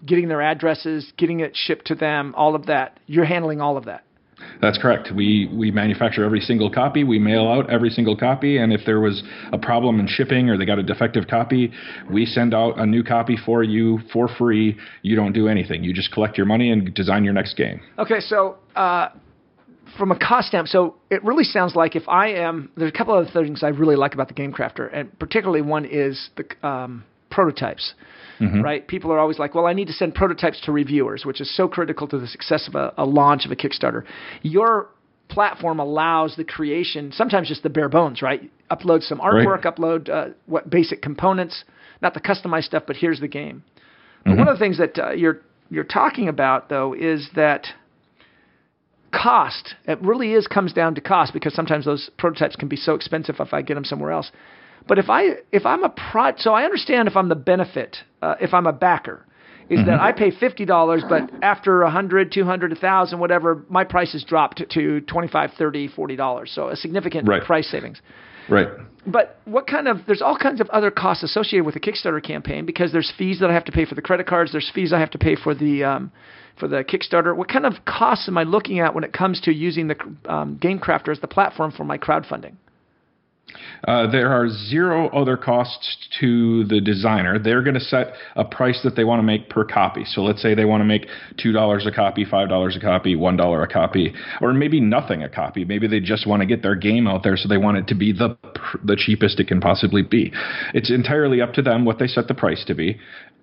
getting 0.06 0.27
their 0.27 0.41
addresses, 0.41 1.12
getting 1.18 1.39
it 1.39 1.56
shipped 1.56 1.88
to 1.88 1.96
them, 1.96 2.34
all 2.36 2.56
of 2.56 2.68
that. 2.68 3.00
You're 3.06 3.25
handling 3.25 3.62
all 3.62 3.77
of 3.77 3.86
that. 3.86 4.03
That's 4.62 4.77
correct. 4.77 5.12
We 5.15 5.50
we 5.53 5.72
manufacture 5.72 6.24
every 6.24 6.41
single 6.41 6.69
copy. 6.69 7.03
We 7.03 7.19
mail 7.19 7.48
out 7.48 7.69
every 7.69 7.89
single 7.89 8.15
copy, 8.15 8.58
and 8.58 8.74
if 8.74 8.81
there 8.86 9.00
was 9.00 9.24
a 9.51 9.58
problem 9.58 10.00
in 10.00 10.08
shipping 10.08 10.50
or 10.50 10.58
they 10.58 10.65
got 10.65 10.79
a 10.79 10.84
defective 10.84 11.27
copy, 11.27 11.72
we 12.12 12.25
send 12.25 12.53
out 12.53 12.77
a 12.79 12.86
new 12.86 13.03
copy 13.03 13.38
for 13.46 13.63
you 13.63 14.00
for 14.12 14.27
free. 14.27 14.77
You 15.01 15.15
don't 15.15 15.34
do 15.34 15.48
anything. 15.48 15.84
You 15.84 15.93
just 15.93 16.12
collect 16.12 16.38
your 16.38 16.46
money 16.46 16.72
and 16.72 16.93
design 16.93 17.24
your 17.24 17.34
next 17.34 17.55
game. 17.55 17.81
Okay, 17.98 18.19
so. 18.19 18.58
Uh, 18.75 19.10
from 19.98 20.12
a 20.12 20.19
cost 20.19 20.50
stamp, 20.50 20.67
so 20.67 20.96
it 21.10 21.24
really 21.24 21.43
sounds 21.43 21.75
like 21.75 21.96
if 21.96 22.08
I 22.08 22.27
am, 22.27 22.72
there's 22.77 22.91
a 22.93 22.98
couple 22.98 23.17
of 23.17 23.27
things 23.31 23.63
I 23.63 23.69
really 23.69 23.96
like 23.96 24.13
about 24.13 24.27
the 24.27 24.36
Game 24.36 24.53
Crafter, 24.53 24.88
and 24.93 25.17
particularly 25.17 25.63
one 25.63 25.84
is 25.84 26.29
the 26.38 26.67
um, 26.67 27.03
prototypes 27.39 27.93
mm-hmm. 28.39 28.62
right? 28.62 28.88
People 28.88 29.12
are 29.12 29.19
always 29.19 29.39
like, 29.39 29.53
well, 29.53 29.65
I 29.65 29.74
need 29.74 29.88
to 29.88 29.93
send 29.93 30.15
prototypes 30.15 30.62
to 30.62 30.72
reviewers, 30.72 31.25
which 31.25 31.41
is 31.41 31.55
so 31.55 31.67
critical 31.67 32.08
to 32.08 32.17
the 32.17 32.27
success 32.27 32.67
of 32.67 32.75
a, 32.75 32.93
a 32.98 33.05
launch 33.05 33.46
of 33.46 33.51
a 33.51 33.55
Kickstarter. 33.55 34.03
Your 34.41 34.89
platform 35.27 35.79
allows 35.79 36.36
the 36.36 36.43
creation, 36.43 37.12
sometimes 37.12 37.48
just 37.48 37.63
the 37.63 37.69
bare 37.69 37.89
bones, 37.89 38.22
right? 38.22 38.50
Upload 38.72 39.03
some 39.03 39.19
artwork, 39.19 39.63
right. 39.63 39.75
upload 39.75 40.10
uh, 40.10 40.34
what 40.46 40.69
basic 40.69 41.01
components, 41.01 41.63
not 42.01 42.13
the 42.13 42.22
customized 42.22 42.65
stuff, 42.65 42.84
but 42.88 42.96
here's 42.96 43.19
the 43.19 43.27
game. 43.27 43.63
Mm-hmm. 44.19 44.31
But 44.31 44.38
one 44.38 44.48
of 44.48 44.55
the 44.55 44.63
things 44.63 44.77
that 44.79 44.98
uh, 44.98 45.12
you're 45.12 45.41
you're 45.69 45.84
talking 45.84 46.27
about 46.27 46.69
though 46.69 46.93
is 46.93 47.29
that 47.36 47.67
cost. 49.13 49.75
It 49.86 50.01
really 50.01 50.34
is 50.34 50.48
comes 50.48 50.74
down 50.74 50.96
to 50.96 51.01
cost 51.01 51.34
because 51.34 51.53
sometimes 51.53 51.86
those 51.86 52.10
prototypes 52.17 52.55
can 52.55 52.67
be 52.67 52.75
so 52.75 52.96
expensive 52.96 53.36
if 53.39 53.53
I 53.53 53.62
get 53.62 53.75
them 53.75 53.86
somewhere 53.86 54.12
else. 54.12 54.31
But 54.89 54.98
if 54.98 55.10
I 55.10 55.36
if 55.51 55.67
I'm 55.67 55.84
a 55.84 55.89
pro, 55.89 56.31
so 56.38 56.51
I 56.51 56.63
understand 56.63 57.08
if 57.08 57.15
I'm 57.15 57.29
the 57.29 57.36
benefit, 57.36 57.98
uh, 58.24 58.36
if 58.41 58.55
I'm 58.55 58.65
a 58.65 58.74
backer, 58.74 59.24
is 59.69 59.77
mm-hmm. 59.77 59.88
that 59.88 60.01
I 60.01 60.12
pay 60.12 60.31
fifty 60.31 60.65
dollars, 60.65 61.03
but 61.08 61.29
after 61.43 61.84
a 61.84 61.91
hundred, 61.91 62.31
two 62.31 62.43
hundred, 62.43 62.72
a 62.72 62.75
thousand, 62.75 63.19
whatever, 63.19 63.63
my 63.69 63.84
price 63.84 64.13
has 64.13 64.24
dropped 64.24 64.63
to 64.67 65.01
twenty 65.01 65.27
five, 65.27 65.51
thirty, 65.60 65.88
forty 65.88 66.15
dollars. 66.15 66.51
So 66.53 66.69
a 66.69 66.75
significant 66.75 67.27
right. 67.27 67.43
price 67.43 67.69
savings. 67.69 68.01
Right. 68.50 68.67
But 69.05 69.39
what 69.46 69.67
kind 69.67 69.88
of 69.88 69.98
there's 70.08 70.24
all 70.24 70.36
kinds 70.36 70.60
of 70.60 70.67
other 70.72 70.89
costs 70.89 71.24
associated 71.24 71.67
with 71.67 71.75
a 71.75 71.79
Kickstarter 71.79 72.22
campaign 72.22 72.65
because 72.65 72.91
there's 72.91 73.13
fees 73.15 73.39
that 73.41 73.51
I 73.51 73.53
have 73.53 73.65
to 73.65 73.72
pay 73.72 73.86
for 73.86 73.93
the 73.93 74.01
credit 74.01 74.25
cards, 74.25 74.51
there's 74.51 74.72
fees 74.74 74.91
I 74.91 75.00
have 75.00 75.12
to 75.12 75.19
pay 75.19 75.36
for 75.36 75.53
the 75.53 75.84
um, 75.84 76.12
for 76.60 76.67
the 76.67 76.84
Kickstarter. 76.84 77.36
What 77.36 77.48
kind 77.48 77.67
of 77.67 77.74
costs 77.86 78.27
am 78.27 78.39
I 78.39 78.43
looking 78.43 78.79
at 78.79 78.96
when 78.96 79.03
it 79.03 79.13
comes 79.13 79.39
to 79.41 79.53
using 79.53 79.88
the 79.88 79.98
um, 80.25 80.58
GameCrafter 80.60 81.10
as 81.10 81.19
the 81.19 81.27
platform 81.27 81.72
for 81.72 81.84
my 81.84 82.00
crowdfunding? 82.00 82.55
Uh, 83.88 84.10
there 84.12 84.32
are 84.32 84.50
zero 84.50 85.10
other 85.10 85.38
costs 85.38 86.08
to 86.20 86.65
the 86.65 86.82
designer. 86.82 87.39
They're 87.39 87.63
going 87.63 87.75
to 87.75 87.79
set 87.79 88.13
a 88.36 88.44
price 88.44 88.79
that 88.84 88.96
they 88.96 89.03
want 89.03 89.20
to 89.20 89.24
make 89.24 89.50
per 89.50 89.63
copy. 89.63 90.03
So 90.06 90.22
let's 90.22 90.41
say 90.41 90.53
they 90.53 90.65
want 90.65 90.82
to 90.82 90.86
make 90.86 91.08
$2 91.38 91.88
a 91.88 91.91
copy, 91.91 92.25
$5 92.25 92.77
a 92.77 92.79
copy, 92.79 93.15
$1 93.15 93.63
a 93.63 93.68
copy, 93.68 94.13
or 94.41 94.53
maybe 94.53 94.79
nothing 94.79 95.24
a 95.24 95.29
copy. 95.29 95.65
Maybe 95.65 95.88
they 95.88 96.00
just 96.00 96.27
want 96.27 96.41
to 96.41 96.46
get 96.46 96.62
their 96.62 96.75
game 96.75 97.08
out 97.08 97.24
there 97.24 97.38
so 97.38 97.48
they 97.48 97.58
want 97.58 97.77
it 97.77 97.88
to 97.88 97.96
be 97.96 98.12
the 98.12 98.38
the 98.84 98.96
cheapest 98.96 99.39
it 99.39 99.48
can 99.48 99.60
possibly 99.60 100.01
be. 100.01 100.32
It's 100.74 100.91
entirely 100.91 101.41
up 101.41 101.53
to 101.53 101.62
them 101.62 101.86
what 101.86 102.00
they 102.00 102.08
set 102.08 102.27
the 102.27 102.34
price 102.34 102.63
to 102.65 102.75
be 102.75 103.00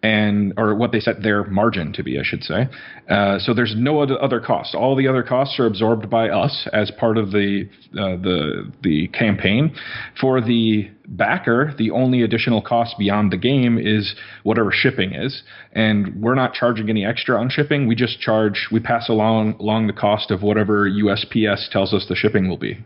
and 0.06 0.52
or 0.56 0.74
what 0.76 0.92
they 0.92 1.00
set 1.00 1.22
their 1.22 1.44
margin 1.44 1.92
to 1.92 2.02
be, 2.02 2.18
I 2.18 2.22
should 2.22 2.44
say. 2.44 2.68
Uh, 3.08 3.38
so 3.40 3.52
there's 3.52 3.74
no 3.76 4.00
other, 4.00 4.22
other 4.22 4.40
costs. 4.40 4.74
All 4.74 4.94
the 4.94 5.08
other 5.08 5.24
costs 5.24 5.58
are 5.58 5.66
absorbed 5.66 6.08
by 6.08 6.28
us 6.28 6.68
as 6.72 6.92
part 6.92 7.18
of 7.18 7.32
the 7.32 7.68
uh, 7.94 8.16
the 8.22 8.70
the 8.82 9.08
campaign. 9.08 9.74
For 10.20 10.40
the 10.40 10.90
backer, 11.08 11.74
the 11.76 11.90
only 11.90 12.22
additional 12.22 12.62
cost 12.62 12.94
beyond 12.98 13.32
the 13.32 13.36
game 13.36 13.78
is 13.78 14.14
whatever 14.44 14.70
shipping 14.72 15.12
is, 15.12 15.42
and 15.72 16.22
we're 16.22 16.36
not 16.36 16.54
charging 16.54 16.88
any 16.88 17.04
extra 17.04 17.38
on 17.40 17.50
shipping. 17.50 17.88
We 17.88 17.96
just 17.96 18.20
charge, 18.20 18.68
we 18.70 18.78
pass 18.78 19.08
along 19.08 19.56
along 19.58 19.88
the 19.88 19.92
cost 19.92 20.30
of 20.30 20.42
whatever 20.42 20.88
USPS 20.88 21.70
tells 21.70 21.92
us 21.92 22.06
the 22.08 22.14
shipping 22.14 22.48
will 22.48 22.58
be. 22.58 22.78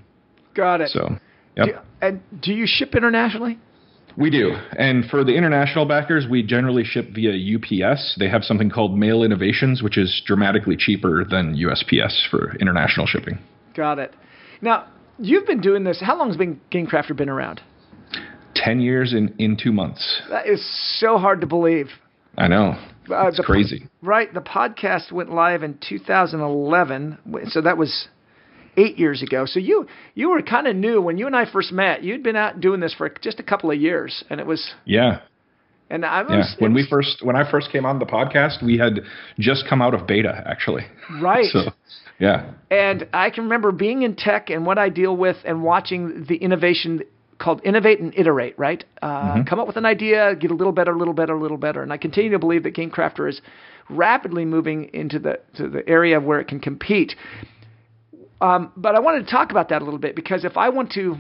Got 0.55 0.81
it. 0.81 0.89
So, 0.89 1.19
yep. 1.57 1.67
Do, 1.67 1.73
and 2.00 2.23
do 2.41 2.55
you 2.55 2.65
ship 2.67 2.95
internationally? 2.95 3.59
We 4.17 4.31
do. 4.31 4.55
And 4.79 5.05
for 5.07 5.25
the 5.25 5.35
international 5.37 5.87
backers, 5.87 6.26
we 6.29 6.43
generally 6.43 6.85
ship 6.85 7.09
via 7.14 7.33
UPS. 7.33 8.17
They 8.19 8.29
have 8.29 8.45
something 8.45 8.71
called 8.71 8.97
Mail 8.99 9.23
Innovations, 9.23 9.83
which 9.83 9.97
is 9.97 10.23
dramatically 10.26 10.76
cheaper 10.76 11.25
than 11.25 11.55
USPS 11.57 12.29
for 12.31 12.57
international 12.57 13.07
shipping. 13.07 13.38
Got 13.75 13.99
it. 13.99 14.14
Now, 14.61 14.87
you've 15.19 15.47
been 15.47 15.61
doing 15.61 15.85
this. 15.85 16.00
How 16.05 16.17
long 16.17 16.29
has 16.29 16.37
been 16.37 16.61
GameCrafter 16.73 17.17
been 17.17 17.29
around? 17.29 17.61
10 18.55 18.81
years 18.81 19.12
in, 19.12 19.35
in 19.38 19.57
two 19.57 19.73
months. 19.73 20.23
That 20.29 20.47
is 20.47 20.61
so 21.00 21.17
hard 21.17 21.40
to 21.40 21.47
believe. 21.47 21.88
I 22.37 22.49
know. 22.49 22.75
Uh, 23.11 23.26
it's 23.29 23.40
crazy. 23.40 23.88
right. 24.02 24.33
The 24.33 24.40
podcast 24.40 25.11
went 25.12 25.33
live 25.33 25.62
in 25.62 25.79
2011. 25.88 27.19
So 27.49 27.61
that 27.62 27.76
was 27.76 28.09
eight 28.77 28.99
years 28.99 29.23
ago. 29.23 29.47
So 29.47 29.59
you 29.59 29.87
you 30.15 30.31
were 30.31 30.43
kind 30.43 30.67
of 30.67 30.77
new 30.77 31.00
when 31.00 31.19
you 31.19 31.27
and 31.27 31.37
I 31.37 31.50
first 31.50 31.73
met. 31.73 32.03
You'd 32.03 32.23
been 32.23 32.37
out 32.37 32.61
doing 32.61 32.81
this 32.81 32.95
for 32.95 33.09
just 33.23 33.41
a 33.41 33.43
couple 33.43 33.71
of 33.71 33.81
years, 33.81 34.25
and 34.31 34.41
it 34.41 34.47
was 34.47 34.73
yeah. 34.85 35.21
And 35.93 36.07
I 36.07 36.23
was, 36.23 36.31
yeah. 36.31 36.62
when 36.62 36.73
was, 36.73 36.85
we 36.85 36.89
first 36.89 37.25
when 37.25 37.35
I 37.35 37.50
first 37.50 37.73
came 37.73 37.85
on 37.85 37.99
the 37.99 38.07
podcast, 38.07 38.65
we 38.65 38.79
had 38.79 39.00
just 39.39 39.65
come 39.69 39.83
out 39.83 39.93
of 39.93 40.07
beta 40.07 40.43
actually. 40.47 40.85
Right. 41.21 41.47
so 41.53 41.73
yeah. 42.21 42.53
And 42.71 43.09
I 43.12 43.31
can 43.31 43.45
remember 43.45 43.73
being 43.73 44.03
in 44.03 44.15
tech 44.15 44.50
and 44.50 44.65
what 44.65 44.79
I 44.79 44.89
deal 44.89 45.17
with 45.17 45.39
and 45.45 45.65
watching 45.65 46.27
the 46.29 46.37
innovation 46.37 47.03
called 47.41 47.62
innovate 47.65 47.99
and 47.99 48.15
iterate, 48.17 48.57
right? 48.59 48.85
Uh, 49.03 49.07
mm-hmm. 49.09 49.43
Come 49.45 49.59
up 49.59 49.67
with 49.67 49.77
an 49.77 49.87
idea, 49.87 50.37
get 50.37 50.50
a 50.50 50.55
little 50.55 50.75
better, 50.75 50.93
a 50.93 50.99
little 50.99 51.15
better, 51.15 51.35
a 51.35 51.41
little 51.41 51.57
better. 51.57 51.83
And 51.83 51.93
I 51.93 51.97
continue 51.97 52.31
to 52.31 52.39
believe 52.39 52.62
that 52.65 52.75
GameCrafter 52.75 53.29
is 53.29 53.41
rapidly 53.89 54.45
moving 54.45 54.91
into 54.93 55.19
the 55.19 55.41
to 55.57 55.69
the 55.69 55.89
area 55.89 56.21
where 56.21 56.39
it 56.39 56.47
can 56.47 56.61
compete. 56.61 57.17
Um, 58.40 58.73
but 58.76 58.94
I 58.94 59.00
wanted 59.00 59.26
to 59.26 59.30
talk 59.30 59.50
about 59.50 59.68
that 59.68 59.82
a 59.82 59.85
little 59.85 60.00
bit 60.00 60.16
because 60.16 60.44
if 60.44 60.56
I 60.56 60.70
want 60.70 60.92
to, 60.92 61.16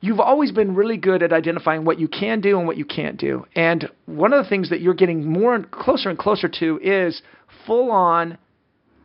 you've 0.00 0.20
always 0.20 0.50
been 0.50 0.74
really 0.74 0.96
good 0.96 1.22
at 1.22 1.32
identifying 1.32 1.84
what 1.84 1.98
you 1.98 2.08
can 2.08 2.40
do 2.40 2.58
and 2.58 2.66
what 2.66 2.76
you 2.76 2.84
can't 2.84 3.16
do. 3.16 3.46
And 3.54 3.88
one 4.06 4.32
of 4.32 4.42
the 4.42 4.48
things 4.48 4.70
that 4.70 4.80
you're 4.80 4.94
getting 4.94 5.24
more 5.24 5.54
and 5.54 5.70
closer 5.70 6.10
and 6.10 6.18
closer 6.18 6.48
to 6.60 6.80
is 6.82 7.22
full 7.66 7.90
on 7.90 8.38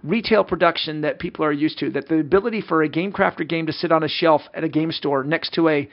retail 0.03 0.43
production 0.43 1.01
that 1.01 1.19
people 1.19 1.45
are 1.45 1.51
used 1.51 1.79
to. 1.79 1.89
That 1.91 2.07
the 2.07 2.19
ability 2.19 2.61
for 2.61 2.81
a 2.83 2.89
Game 2.89 3.11
Crafter 3.11 3.47
game 3.47 3.65
to 3.67 3.73
sit 3.73 3.91
on 3.91 4.03
a 4.03 4.07
shelf 4.07 4.41
at 4.53 4.63
a 4.63 4.69
game 4.69 4.91
store 4.91 5.23
next 5.23 5.53
to 5.53 5.69
a 5.69 5.89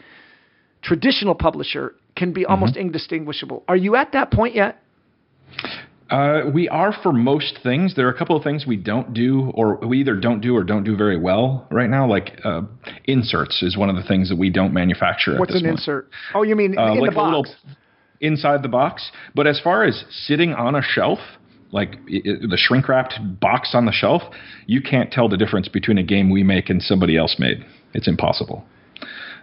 traditional 0.83 1.35
publisher 1.35 1.95
can 2.17 2.33
be 2.33 2.43
mm-hmm. 2.43 2.53
almost 2.53 2.77
indistinguishable. 2.77 3.65
Are 3.69 3.77
you 3.77 3.97
at 3.97 4.13
that 4.13 4.31
point 4.31 4.55
yet? 4.55 4.82
Uh, 6.13 6.51
we 6.53 6.69
are 6.69 6.95
for 7.03 7.11
most 7.11 7.59
things. 7.63 7.97
There 7.97 8.07
are 8.07 8.11
a 8.11 8.17
couple 8.17 8.37
of 8.37 8.45
things 8.45 8.67
we 8.67 8.77
don't 8.77 9.15
do, 9.15 9.51
or 9.55 9.79
we 9.79 10.01
either 10.01 10.15
don't 10.15 10.43
do 10.43 10.55
or 10.55 10.63
don't 10.63 10.85
do 10.85 10.95
very 10.95 11.19
well 11.19 11.67
right 11.71 11.89
now. 11.89 12.07
Like 12.07 12.39
uh, 12.45 12.63
inserts 13.05 13.63
is 13.63 13.79
one 13.79 13.89
of 13.89 13.97
the 13.97 14.03
things 14.03 14.29
that 14.29 14.37
we 14.37 14.51
don't 14.51 14.75
manufacture. 14.75 15.39
What's 15.39 15.55
an 15.55 15.63
moment. 15.63 15.79
insert? 15.79 16.11
Oh, 16.35 16.43
you 16.43 16.55
mean 16.55 16.77
uh, 16.77 16.93
in 16.93 17.01
like 17.01 17.11
the 17.11 17.17
box? 17.17 17.55
inside 18.21 18.63
the 18.63 18.69
box. 18.69 19.11
But 19.35 19.47
as 19.47 19.59
far 19.59 19.85
as 19.85 20.05
sitting 20.11 20.53
on 20.53 20.75
a 20.75 20.83
shelf, 20.83 21.19
like 21.71 21.97
it, 22.07 22.49
the 22.49 22.59
shrink 22.59 22.89
wrapped 22.89 23.15
box 23.41 23.71
on 23.75 23.87
the 23.87 23.93
shelf, 23.93 24.23
you 24.67 24.83
can't 24.83 25.11
tell 25.11 25.31
the 25.31 25.39
difference 25.39 25.69
between 25.69 25.97
a 25.97 26.03
game 26.03 26.29
we 26.29 26.43
make 26.43 26.69
and 26.69 26.83
somebody 26.83 27.17
else 27.17 27.37
made. 27.39 27.65
It's 27.95 28.07
impossible. 28.07 28.67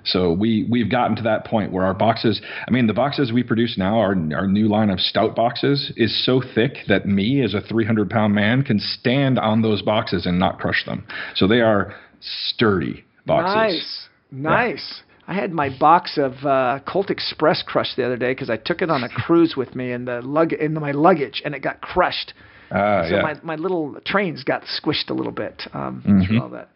So 0.05 0.31
we 0.31 0.67
we've 0.69 0.89
gotten 0.89 1.15
to 1.17 1.23
that 1.23 1.45
point 1.45 1.71
where 1.71 1.85
our 1.85 1.93
boxes. 1.93 2.41
I 2.67 2.71
mean, 2.71 2.87
the 2.87 2.93
boxes 2.93 3.31
we 3.31 3.43
produce 3.43 3.77
now, 3.77 3.99
our 3.99 4.15
our 4.35 4.47
new 4.47 4.67
line 4.67 4.89
of 4.89 4.99
stout 4.99 5.35
boxes, 5.35 5.91
is 5.97 6.25
so 6.25 6.41
thick 6.55 6.77
that 6.87 7.05
me, 7.05 7.43
as 7.43 7.53
a 7.53 7.61
300 7.61 8.09
pound 8.09 8.33
man, 8.33 8.63
can 8.63 8.79
stand 8.79 9.39
on 9.39 9.61
those 9.61 9.81
boxes 9.81 10.25
and 10.25 10.39
not 10.39 10.59
crush 10.59 10.85
them. 10.85 11.05
So 11.35 11.47
they 11.47 11.61
are 11.61 11.95
sturdy 12.21 13.03
boxes. 13.25 14.09
Nice, 14.31 14.43
nice. 14.43 14.95
Yeah. 14.97 15.05
I 15.29 15.35
had 15.35 15.53
my 15.53 15.69
box 15.77 16.17
of 16.17 16.33
uh, 16.43 16.79
Colt 16.87 17.11
Express 17.11 17.61
crushed 17.61 17.95
the 17.97 18.03
other 18.03 18.17
day 18.17 18.31
because 18.31 18.49
I 18.49 18.57
took 18.57 18.81
it 18.81 18.89
on 18.89 19.03
a 19.03 19.09
cruise 19.25 19.53
with 19.55 19.75
me 19.75 19.91
in 19.91 20.05
the 20.05 20.21
lug 20.21 20.53
in 20.53 20.73
my 20.73 20.91
luggage, 20.91 21.41
and 21.45 21.53
it 21.53 21.59
got 21.59 21.81
crushed. 21.81 22.33
Uh, 22.71 23.07
so 23.07 23.15
yeah. 23.15 23.21
my 23.21 23.35
my 23.43 23.55
little 23.55 23.97
trains 24.05 24.43
got 24.43 24.63
squished 24.63 25.09
a 25.09 25.13
little 25.13 25.31
bit 25.31 25.61
um, 25.73 26.03
mm-hmm. 26.05 26.23
through 26.23 26.41
all 26.41 26.49
that. 26.49 26.69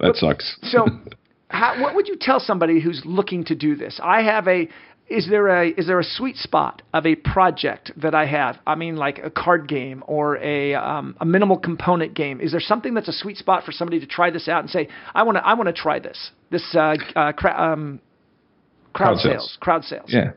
That 0.00 0.08
but, 0.12 0.16
sucks. 0.16 0.56
so 0.62 0.86
how, 1.48 1.80
what 1.82 1.94
would 1.94 2.08
you 2.08 2.16
tell 2.20 2.40
somebody 2.40 2.80
who's 2.80 3.02
looking 3.04 3.44
to 3.44 3.54
do 3.54 3.74
this? 3.74 4.00
I 4.02 4.22
have 4.22 4.46
a 4.48 4.68
is 5.08 5.26
there 5.28 5.48
a 5.48 5.68
is 5.68 5.86
there 5.86 5.98
a 5.98 6.04
sweet 6.04 6.36
spot 6.36 6.82
of 6.92 7.06
a 7.06 7.14
project 7.14 7.92
that 7.96 8.14
I 8.14 8.26
have? 8.26 8.58
I 8.66 8.74
mean, 8.74 8.96
like 8.96 9.18
a 9.18 9.30
card 9.30 9.66
game 9.66 10.04
or 10.06 10.36
a 10.36 10.74
um, 10.74 11.16
a 11.20 11.24
minimal 11.24 11.58
component 11.58 12.14
game. 12.14 12.40
Is 12.40 12.50
there 12.50 12.60
something 12.60 12.92
that's 12.92 13.08
a 13.08 13.12
sweet 13.12 13.38
spot 13.38 13.64
for 13.64 13.72
somebody 13.72 14.00
to 14.00 14.06
try 14.06 14.30
this 14.30 14.48
out 14.48 14.60
and 14.60 14.68
say, 14.70 14.88
I 15.14 15.22
want 15.22 15.36
to 15.38 15.46
I 15.46 15.54
want 15.54 15.68
to 15.68 15.72
try 15.72 15.98
this 15.98 16.30
this 16.50 16.74
uh, 16.74 16.96
uh, 17.16 17.32
cra- 17.32 17.58
um, 17.58 18.00
crowd, 18.92 19.06
crowd 19.06 19.18
sales. 19.18 19.24
sales 19.24 19.58
crowd 19.60 19.84
sales? 19.84 20.10
Yeah. 20.12 20.32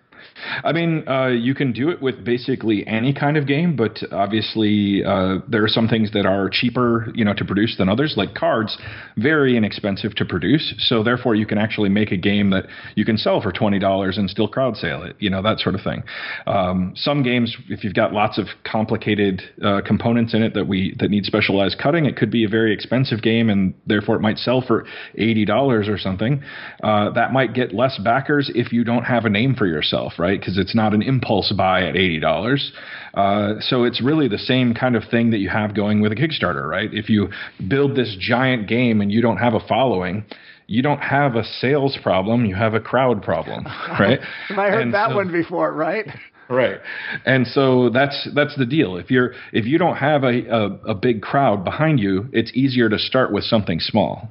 I 0.64 0.72
mean, 0.72 1.08
uh, 1.08 1.28
you 1.28 1.54
can 1.54 1.72
do 1.72 1.90
it 1.90 2.02
with 2.02 2.24
basically 2.24 2.86
any 2.88 3.14
kind 3.14 3.38
of 3.38 3.48
game, 3.48 3.76
but 3.76 4.00
obviously 4.12 5.04
uh, 5.04 5.40
there 5.48 5.64
are 5.64 5.68
some 5.70 5.88
things 5.88 6.12
that 6.14 6.26
are 6.26 6.50
cheaper, 6.50 7.12
you 7.14 7.24
know, 7.26 7.34
to 7.34 7.46
produce 7.46 7.78
than 7.78 7.90
others. 7.90 8.16
Like 8.18 8.34
cards, 8.34 8.78
very 9.18 9.58
inexpensive 9.58 10.16
to 10.16 10.26
produce, 10.26 10.74
so 10.80 11.04
therefore 11.04 11.36
you 11.36 11.46
can 11.46 11.58
actually 11.58 11.90
make 11.90 12.12
a 12.12 12.18
game 12.18 12.50
that 12.52 12.66
you 12.96 13.06
can 13.06 13.18
sell 13.18 13.42
for 13.42 13.52
twenty 13.52 13.80
dollars 13.80 14.18
and 14.18 14.30
still 14.30 14.48
crowd 14.48 14.78
sale 14.78 15.04
it, 15.04 15.16
you 15.20 15.30
know, 15.30 15.42
that 15.42 15.60
sort 15.60 15.76
of 15.76 15.82
thing. 15.82 16.04
Um, 16.48 16.94
some 16.96 17.24
games, 17.24 17.56
if 17.70 17.84
you've 17.84 17.94
got 17.94 18.14
lots 18.14 18.38
of 18.38 18.48
complicated 18.64 19.42
uh, 19.64 19.82
components 19.86 20.34
in 20.34 20.44
it 20.44 20.54
that 20.54 20.68
we 20.68 20.96
that 21.00 21.10
need 21.10 21.26
specialized 21.26 21.78
cutting, 21.78 22.06
it 22.06 22.16
could 22.16 22.32
be 22.32 22.44
a 22.44 22.50
very 22.50 22.74
expensive 22.74 23.22
game, 23.22 23.50
and 23.50 23.74
therefore 23.86 24.16
it 24.16 24.22
might 24.22 24.38
sell 24.38 24.62
for 24.62 24.86
eighty 25.18 25.46
dollars 25.46 25.88
or 25.88 25.98
something. 25.98 26.44
Uh, 26.84 27.12
that 27.12 27.32
might 27.32 27.54
get 27.54 27.74
less 27.74 28.00
backers 28.04 28.52
if 28.56 28.72
you 28.72 28.84
don't 28.84 29.04
have 29.04 29.26
a 29.26 29.30
name 29.30 29.56
for 29.56 29.68
yourself 29.68 30.11
right? 30.18 30.40
Because 30.40 30.58
it's 30.58 30.76
not 30.76 30.94
an 30.94 31.02
impulse 31.02 31.52
buy 31.56 31.84
at 31.84 31.96
eighty 31.96 32.20
dollars. 32.20 32.72
Uh, 33.14 33.56
so 33.60 33.84
it's 33.84 34.02
really 34.02 34.28
the 34.28 34.38
same 34.38 34.74
kind 34.74 34.96
of 34.96 35.04
thing 35.10 35.32
that 35.32 35.40
you 35.40 35.50
have 35.50 35.76
going 35.76 36.02
with 36.02 36.12
a 36.12 36.16
Kickstarter, 36.16 36.68
right? 36.68 36.90
If 36.94 37.10
you 37.10 37.30
build 37.68 37.96
this 37.96 38.16
giant 38.20 38.68
game 38.68 39.02
and 39.02 39.12
you 39.12 39.22
don't 39.22 39.38
have 39.38 39.54
a 39.54 39.60
following, 39.60 40.24
you 40.68 40.82
don't 40.82 41.00
have 41.02 41.36
a 41.36 41.44
sales 41.44 41.98
problem, 42.02 42.46
you 42.46 42.56
have 42.56 42.74
a 42.74 42.80
crowd 42.80 43.22
problem, 43.22 43.66
right? 44.00 44.20
I 44.50 44.70
heard 44.70 44.82
and 44.84 44.94
that 44.94 45.10
so, 45.10 45.16
one 45.16 45.32
before, 45.32 45.74
right? 45.74 46.06
Right, 46.50 46.80
and 47.26 47.48
so 47.48 47.90
that's 47.90 48.28
that's 48.36 48.58
the 48.58 48.66
deal. 48.66 48.98
If 48.98 49.10
you're 49.10 49.34
if 49.54 49.66
you 49.66 49.78
don't 49.78 49.96
have 49.96 50.24
a, 50.24 50.46
a, 50.54 50.92
a 50.92 50.96
big 50.96 51.22
crowd 51.22 51.64
behind 51.64 52.00
you, 52.00 52.28
it's 52.34 52.52
easier 52.54 52.90
to 52.90 53.00
start 53.00 53.32
with 53.32 53.46
something 53.46 53.80
small. 53.80 54.30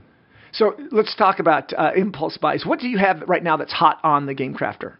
So 0.53 0.75
let's 0.91 1.15
talk 1.15 1.39
about 1.39 1.73
uh, 1.79 1.93
impulse 1.97 2.37
buys. 2.37 2.67
What 2.67 2.81
do 2.81 2.89
you 2.89 2.99
have 2.99 3.23
right 3.27 3.43
now 3.43 3.57
that's 3.57 3.73
hot 3.73 4.01
on 4.03 4.27
the 4.27 4.35
Game 4.35 4.55
Crafter? 4.55 4.95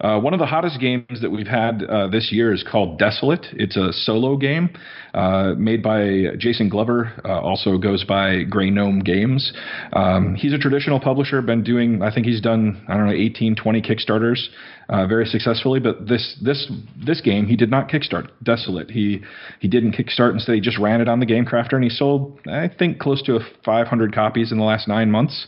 Uh, 0.00 0.18
one 0.20 0.32
of 0.34 0.40
the 0.40 0.46
hottest 0.46 0.80
games 0.80 1.20
that 1.20 1.30
we've 1.30 1.46
had 1.46 1.82
uh, 1.84 2.08
this 2.08 2.30
year 2.32 2.52
is 2.52 2.64
called 2.68 2.98
Desolate. 2.98 3.46
It's 3.52 3.76
a 3.76 3.92
solo 3.92 4.36
game 4.36 4.70
uh, 5.14 5.54
made 5.56 5.82
by 5.82 6.36
Jason 6.38 6.68
Glover, 6.68 7.12
uh, 7.24 7.40
also 7.40 7.78
goes 7.78 8.04
by 8.04 8.42
Grey 8.42 8.70
Gnome 8.70 9.00
Games. 9.00 9.52
Um, 9.92 10.34
he's 10.34 10.52
a 10.52 10.58
traditional 10.58 11.00
publisher, 11.00 11.40
been 11.42 11.62
doing, 11.62 12.02
I 12.02 12.12
think 12.12 12.26
he's 12.26 12.40
done, 12.40 12.84
I 12.88 12.96
don't 12.96 13.06
know, 13.06 13.12
18, 13.12 13.56
20 13.56 13.82
Kickstarters 13.82 14.48
uh, 14.88 15.06
very 15.06 15.26
successfully. 15.26 15.80
But 15.80 16.06
this 16.06 16.36
this 16.42 16.70
this 17.04 17.20
game, 17.20 17.46
he 17.46 17.56
did 17.56 17.70
not 17.70 17.88
kickstart 17.88 18.28
Desolate. 18.42 18.90
He 18.90 19.22
he 19.60 19.68
didn't 19.68 19.92
kickstart. 19.92 20.32
Instead, 20.32 20.54
he 20.54 20.60
just 20.60 20.78
ran 20.78 21.00
it 21.00 21.08
on 21.08 21.20
the 21.20 21.26
Game 21.26 21.44
Crafter, 21.44 21.74
and 21.74 21.84
he 21.84 21.90
sold, 21.90 22.40
I 22.46 22.68
think, 22.68 22.98
close 22.98 23.22
to 23.22 23.40
500 23.64 24.14
copies 24.14 24.52
in 24.52 24.58
the 24.58 24.64
last 24.64 24.88
nine 24.88 25.10
months. 25.10 25.46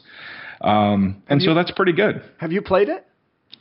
Um, 0.61 1.23
and 1.29 1.41
you, 1.41 1.49
so 1.49 1.55
that's 1.55 1.71
pretty 1.71 1.93
good. 1.93 2.23
Have 2.39 2.53
you 2.53 2.63
played 2.63 2.89
it? 2.89 3.07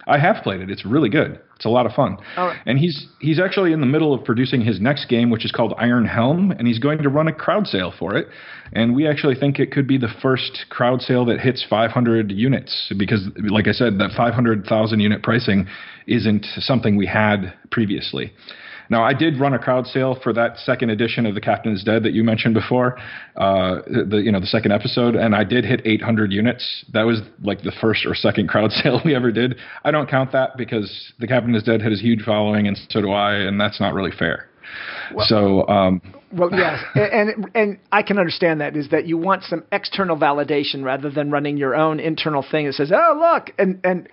I 0.07 0.19
have 0.19 0.43
played 0.43 0.61
it. 0.61 0.69
It's 0.69 0.85
really 0.85 1.09
good. 1.09 1.39
It's 1.55 1.65
a 1.65 1.69
lot 1.69 1.85
of 1.85 1.93
fun. 1.93 2.17
And 2.65 2.77
he's 2.77 3.07
he's 3.19 3.39
actually 3.39 3.71
in 3.71 3.79
the 3.79 3.87
middle 3.87 4.13
of 4.13 4.23
producing 4.23 4.61
his 4.61 4.79
next 4.79 5.05
game, 5.05 5.29
which 5.29 5.45
is 5.45 5.51
called 5.51 5.73
Iron 5.77 6.05
Helm, 6.05 6.51
and 6.51 6.67
he's 6.67 6.79
going 6.79 7.01
to 7.01 7.09
run 7.09 7.27
a 7.27 7.33
crowd 7.33 7.65
sale 7.67 7.93
for 7.97 8.15
it. 8.15 8.27
And 8.73 8.93
we 8.93 9.07
actually 9.07 9.35
think 9.35 9.59
it 9.59 9.71
could 9.71 9.87
be 9.87 9.97
the 9.97 10.13
first 10.21 10.65
crowd 10.69 11.01
sale 11.01 11.25
that 11.25 11.39
hits 11.39 11.65
500 11.69 12.31
units 12.31 12.93
because, 12.97 13.27
like 13.49 13.67
I 13.67 13.71
said, 13.71 13.99
that 13.99 14.11
500,000 14.15 14.99
unit 14.99 15.23
pricing 15.23 15.67
isn't 16.07 16.45
something 16.59 16.97
we 16.97 17.07
had 17.07 17.53
previously. 17.71 18.33
Now, 18.89 19.03
I 19.03 19.13
did 19.13 19.39
run 19.39 19.53
a 19.53 19.59
crowd 19.59 19.87
sale 19.87 20.17
for 20.21 20.33
that 20.33 20.57
second 20.59 20.89
edition 20.89 21.25
of 21.25 21.35
The 21.35 21.41
Captain 21.41 21.73
is 21.73 21.83
Dead 21.83 22.03
that 22.03 22.13
you 22.13 22.23
mentioned 22.23 22.53
before, 22.53 22.97
uh, 23.35 23.81
the 23.87 24.21
you 24.23 24.31
know 24.31 24.39
the 24.39 24.45
second 24.45 24.71
episode, 24.71 25.15
and 25.15 25.35
I 25.35 25.43
did 25.43 25.65
hit 25.65 25.81
800 25.85 26.31
units. 26.31 26.85
That 26.93 27.03
was 27.03 27.21
like 27.43 27.61
the 27.61 27.73
first 27.81 28.05
or 28.05 28.15
second 28.15 28.49
crowd 28.49 28.71
sale 28.71 29.01
we 29.03 29.15
ever 29.15 29.31
did. 29.31 29.55
I 29.83 29.91
don't 29.91 30.09
count 30.09 30.31
that 30.33 30.57
because 30.57 31.13
The 31.19 31.27
Captain 31.27 31.53
is 31.55 31.63
Dead 31.63 31.81
had 31.81 31.91
a 31.91 31.97
huge 31.97 32.23
following, 32.23 32.67
and 32.67 32.77
so 32.89 33.01
do 33.01 33.11
I, 33.11 33.35
and 33.35 33.59
that's 33.59 33.79
not 33.79 33.93
really 33.93 34.11
fair. 34.11 34.49
Well, 35.13 35.25
so, 35.27 35.67
um, 35.67 36.01
well, 36.33 36.49
yes, 36.53 36.83
and 36.95 37.49
and 37.53 37.79
I 37.91 38.03
can 38.03 38.19
understand 38.19 38.61
that 38.61 38.75
is 38.75 38.89
that 38.89 39.07
you 39.07 39.17
want 39.17 39.43
some 39.43 39.63
external 39.71 40.17
validation 40.17 40.83
rather 40.83 41.09
than 41.09 41.31
running 41.31 41.57
your 41.57 41.75
own 41.75 41.99
internal 41.99 42.43
thing 42.49 42.65
that 42.65 42.73
says, 42.73 42.91
"Oh, 42.93 43.17
look," 43.19 43.53
and 43.57 43.79
and 43.83 44.09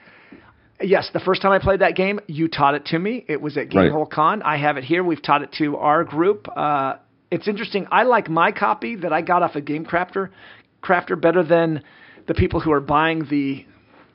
yes, 0.82 1.10
the 1.12 1.20
first 1.20 1.42
time 1.42 1.52
I 1.52 1.58
played 1.58 1.80
that 1.80 1.96
game, 1.96 2.20
you 2.26 2.48
taught 2.48 2.74
it 2.74 2.86
to 2.86 2.98
me. 2.98 3.24
It 3.28 3.40
was 3.40 3.56
at 3.56 3.68
Gamehole 3.68 4.04
right. 4.04 4.10
Con. 4.10 4.42
I 4.42 4.56
have 4.56 4.76
it 4.76 4.84
here. 4.84 5.02
We've 5.02 5.22
taught 5.22 5.42
it 5.42 5.52
to 5.58 5.76
our 5.76 6.04
group. 6.04 6.48
Uh, 6.54 6.94
it's 7.30 7.48
interesting. 7.48 7.86
I 7.90 8.02
like 8.02 8.28
my 8.28 8.52
copy 8.52 8.96
that 8.96 9.12
I 9.12 9.22
got 9.22 9.42
off 9.42 9.56
of 9.56 9.64
Game 9.64 9.86
Crafter, 9.86 10.30
Crafter 10.82 11.20
better 11.20 11.42
than 11.42 11.82
the 12.26 12.34
people 12.34 12.60
who 12.60 12.72
are 12.72 12.80
buying 12.80 13.26
the. 13.28 13.66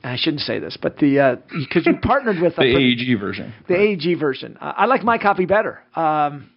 I 0.04 0.16
shouldn't 0.16 0.42
say 0.42 0.60
this, 0.60 0.78
but 0.80 0.98
the 0.98 1.40
because 1.50 1.86
uh, 1.86 1.90
you 1.90 1.96
partnered 2.00 2.40
with 2.40 2.54
the 2.56 2.62
AEG 2.62 3.18
version. 3.18 3.52
The 3.66 3.74
right. 3.74 3.98
AEG 4.00 4.18
version. 4.18 4.56
Uh, 4.60 4.72
I 4.76 4.86
like 4.86 5.02
my 5.02 5.18
copy 5.18 5.44
better. 5.44 5.80
Um, 5.96 6.50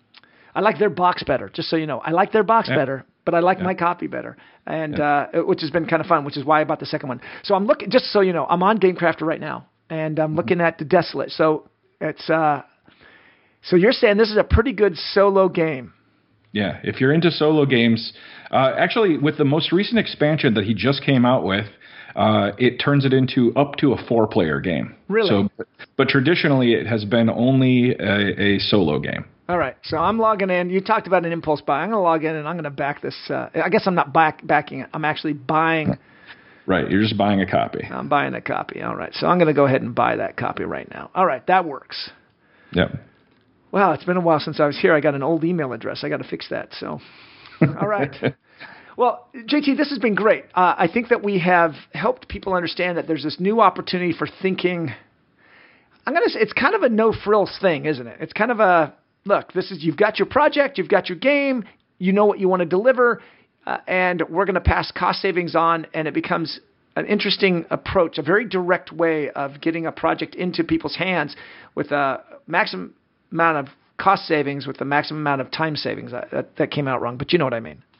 I 0.53 0.60
like 0.62 0.77
their 0.77 0.91
box 0.91 1.24
better. 1.24 1.50
Just 1.50 1.70
so 1.70 1.75
you 1.75 1.88
know, 1.88 2.00
I 2.00 2.12
like 2.12 2.32
their 2.32 2.44
box 2.44 2.70
yeah. 2.70 2.75
better, 2.75 3.06
but 3.25 3.34
I 3.34 3.39
like 3.39 3.58
yeah. 3.58 3.63
my 3.63 3.74
copy 3.74 4.06
better, 4.06 4.38
and 4.68 4.98
yeah. 4.98 5.27
uh, 5.34 5.39
which 5.39 5.62
has 5.62 5.72
been 5.72 5.88
kind 5.88 6.01
of 6.01 6.08
fun. 6.08 6.24
Which 6.24 6.38
is 6.38 6.46
why 6.46 6.62
I 6.62 6.65
bought 6.65 6.80
the 6.80 6.86
second 6.86 7.10
one. 7.10 7.22
So 7.41 7.56
I'm 7.56 7.65
looking. 7.65 7.89
Just 7.89 8.06
so 8.13 8.22
you 8.22 8.34
know, 8.34 8.46
I'm 8.48 8.62
on 8.62 8.77
Game 8.77 8.96
Crafter 8.96 9.24
right 9.24 9.41
now 9.41 9.65
and 9.91 10.17
I'm 10.17 10.36
looking 10.36 10.62
at 10.62 10.79
the 10.79 10.86
Desolate. 10.86 11.29
So 11.31 11.69
it's 12.00 12.27
uh, 12.29 12.63
so 13.62 13.75
you're 13.75 13.91
saying 13.91 14.17
this 14.17 14.31
is 14.31 14.38
a 14.38 14.43
pretty 14.43 14.74
good 14.74 14.95
solo 14.98 15.50
game. 15.50 15.93
Yeah, 16.53 16.79
if 16.83 17.00
you're 17.00 17.13
into 17.13 17.29
solo 17.31 17.65
games, 17.65 18.13
uh, 18.50 18.74
actually, 18.77 19.17
with 19.17 19.38
the 19.38 19.45
most 19.45 19.71
recent 19.71 20.00
expansion 20.00 20.53
that 20.55 20.65
he 20.65 20.74
just 20.74 21.03
came 21.03 21.25
out 21.25 21.45
with, 21.45 21.65
uh, 22.15 22.51
it 22.57 22.77
turns 22.77 23.05
it 23.05 23.13
into 23.13 23.53
up 23.55 23.75
to 23.77 23.93
a 23.93 24.05
four-player 24.07 24.60
game. 24.60 24.95
Really? 25.07 25.29
So, 25.29 25.65
but 25.98 26.10
traditionally, 26.10 26.74
it 26.74 26.88
has 26.88 27.05
been 27.05 27.29
only 27.29 27.91
a, 27.91 28.55
a 28.55 28.60
solo 28.60 29.00
game. 29.00 29.25
All 29.48 29.57
right, 29.57 29.75
so 29.83 29.98
I'm 29.98 30.17
logging 30.19 30.50
in. 30.50 30.69
You 30.69 30.81
talked 30.81 31.07
about 31.07 31.25
an 31.25 31.31
impulse 31.31 31.62
buy. 31.62 31.83
I'm 31.83 31.89
going 31.89 32.00
to 32.00 32.03
log 32.03 32.24
in 32.25 32.36
and 32.36 32.48
I'm 32.48 32.55
going 32.55 32.65
to 32.65 32.69
back 32.69 33.01
this. 33.01 33.15
Uh, 33.29 33.50
I 33.53 33.69
guess 33.69 33.83
I'm 33.86 33.95
not 33.95 34.13
back 34.13 34.45
backing 34.45 34.81
it. 34.81 34.89
I'm 34.93 35.05
actually 35.05 35.33
buying 35.33 35.98
Right. 36.72 36.90
You're 36.90 37.01
just 37.01 37.18
buying 37.18 37.42
a 37.42 37.46
copy. 37.46 37.86
I'm 37.92 38.08
buying 38.08 38.34
a 38.34 38.40
copy. 38.40 38.82
All 38.82 38.96
right. 38.96 39.13
So 39.13 39.28
I'm 39.28 39.38
going 39.38 39.50
to 39.50 39.54
go 39.54 39.66
ahead 39.66 39.82
and 39.82 39.94
buy 39.94 40.16
that 40.16 40.38
copy 40.38 40.63
right 40.63 40.90
now. 40.90 41.12
All 41.13 41.25
right. 41.25 41.46
That 41.48 41.66
works. 41.66 42.12
Yep. 42.72 42.94
Wow. 43.74 43.92
It's 43.92 44.06
been 44.06 44.16
a 44.16 44.22
while 44.22 44.40
since 44.40 44.58
I 44.62 44.68
was 44.68 44.80
here. 44.80 44.96
I 44.96 45.01
got 45.01 45.13
an 45.13 45.22
old 45.22 45.44
email 45.44 45.74
address. 45.74 46.06
I 46.06 46.08
got 46.08 46.18
to 46.18 46.24
fix 46.24 46.48
that. 46.50 46.70
So, 46.80 47.01
all 47.62 47.88
right. 47.88 48.16
well, 48.98 49.28
JT, 49.36 49.75
this 49.75 49.90
has 49.90 50.00
been 50.00 50.16
great. 50.16 50.46
Uh, 50.56 50.75
I 50.78 50.88
think 50.88 51.10
that 51.10 51.22
we 51.22 51.40
have 51.40 51.74
helped 51.94 52.30
people 52.30 52.54
understand 52.54 52.98
that 52.98 53.06
there's 53.06 53.24
this 53.24 53.38
new 53.38 53.60
opportunity 53.60 54.13
for 54.18 54.30
thinking. 54.42 54.94
I'm 56.08 56.13
going 56.13 56.24
to 56.24 56.30
say 56.30 56.40
it's 56.40 56.54
kind 56.54 56.74
of 56.74 56.84
a 56.84 56.90
no 56.90 57.12
frills 57.12 57.58
thing, 57.62 57.86
isn't 57.86 58.08
it? 58.08 58.18
It's 58.22 58.34
kind 58.34 58.50
of 58.50 58.62
a 58.62 58.94
look, 59.25 59.51
this 59.51 59.72
is 59.72 59.84
you've 59.84 59.98
got 59.98 60.20
your 60.20 60.25
project, 60.25 60.77
you've 60.77 60.88
got 60.88 61.10
your 61.10 61.18
game, 61.18 61.66
you 62.00 62.14
know 62.14 62.25
what 62.25 62.40
you 62.40 62.48
want 62.48 62.62
to 62.62 62.66
deliver 62.66 63.22
uh, 63.65 63.77
and 63.87 64.24
we're 64.29 64.45
going 64.45 64.55
to 64.55 64.61
pass 64.61 64.91
cost 64.91 65.21
savings 65.21 65.55
on, 65.55 65.87
and 65.93 66.07
it 66.07 66.13
becomes 66.13 66.59
an 66.95 67.05
interesting 67.05 67.65
approach, 67.69 68.17
a 68.17 68.21
very 68.21 68.45
direct 68.45 68.91
way 68.91 69.29
of 69.29 69.61
getting 69.61 69.85
a 69.85 69.91
project 69.91 70.35
into 70.35 70.63
people's 70.63 70.95
hands 70.95 71.35
with 71.75 71.91
a 71.91 72.21
maximum 72.47 72.93
amount 73.31 73.57
of 73.57 73.74
cost 74.01 74.24
savings 74.24 74.65
with 74.65 74.77
the 74.77 74.85
maximum 74.85 75.21
amount 75.21 75.41
of 75.41 75.51
time 75.51 75.75
savings. 75.75 76.11
That, 76.11 76.50
that 76.57 76.71
came 76.71 76.87
out 76.87 77.01
wrong, 77.01 77.17
but 77.17 77.31
you 77.31 77.37
know 77.37 77.45
what 77.45 77.53
I 77.53 77.59
mean. 77.59 77.83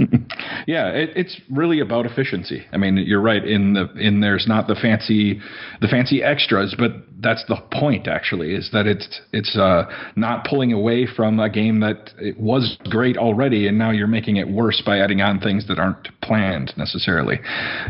yeah, 0.68 0.90
it, 0.90 1.12
it's 1.16 1.40
really 1.50 1.80
about 1.80 2.06
efficiency. 2.06 2.66
I 2.74 2.78
mean, 2.78 2.98
you're 2.98 3.22
right. 3.22 3.46
In 3.46 3.74
the 3.74 3.92
in 4.00 4.20
there's 4.20 4.48
not 4.48 4.68
the 4.68 4.76
fancy 4.76 5.40
the 5.80 5.88
fancy 5.88 6.24
extras, 6.24 6.76
but 6.78 6.92
that's 7.22 7.46
the 7.48 7.58
point. 7.72 8.08
Actually, 8.08 8.54
is 8.54 8.70
that 8.72 8.88
it's 8.88 9.22
it's 9.32 9.58
uh, 9.58 9.84
not 10.16 10.46
pulling 10.46 10.74
away 10.74 11.06
from 11.06 11.40
a 11.40 11.50
game 11.50 11.80
that 11.82 12.12
it 12.18 12.40
was 12.40 12.78
great 12.90 13.18
already, 13.18 13.68
and 13.68 13.78
now 13.78 13.92
you're 13.92 14.08
making 14.08 14.38
it 14.38 14.48
worse 14.48 14.82
by 14.86 15.00
adding 15.00 15.22
on 15.22 15.40
things 15.40 15.68
that 15.68 15.80
aren't 15.80 16.08
planned 16.22 16.74
necessarily. 16.78 17.40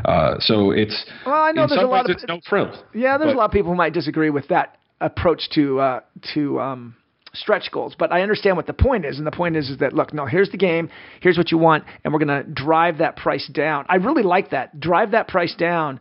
Uh, 0.05 0.35
so 0.39 0.71
it's 0.71 1.05
well, 1.25 1.43
I 1.43 1.51
know 1.51 1.67
there's 1.67 1.81
a 1.81 1.85
lot 1.85 2.09
of 2.09 2.17
no 2.27 2.39
frill. 2.47 2.71
Yeah, 2.93 3.17
there's 3.17 3.29
but, 3.29 3.35
a 3.35 3.39
lot 3.39 3.45
of 3.45 3.51
people 3.51 3.71
who 3.71 3.77
might 3.77 3.93
disagree 3.93 4.29
with 4.29 4.47
that 4.49 4.77
approach 4.99 5.49
to 5.55 5.79
uh, 5.79 5.99
to 6.33 6.59
um, 6.59 6.95
stretch 7.33 7.71
goals. 7.71 7.95
But 7.97 8.11
I 8.11 8.21
understand 8.21 8.57
what 8.57 8.67
the 8.67 8.73
point 8.73 9.05
is, 9.05 9.17
and 9.17 9.27
the 9.27 9.31
point 9.31 9.55
is 9.55 9.69
is 9.69 9.79
that 9.79 9.93
look, 9.93 10.13
no, 10.13 10.25
here's 10.25 10.51
the 10.51 10.57
game, 10.57 10.89
here's 11.21 11.37
what 11.37 11.51
you 11.51 11.57
want, 11.57 11.83
and 12.03 12.13
we're 12.13 12.23
going 12.23 12.43
to 12.43 12.49
drive 12.49 12.99
that 12.99 13.15
price 13.15 13.49
down. 13.53 13.85
I 13.89 13.95
really 13.95 14.23
like 14.23 14.51
that. 14.51 14.79
Drive 14.79 15.11
that 15.11 15.27
price 15.27 15.55
down 15.55 15.99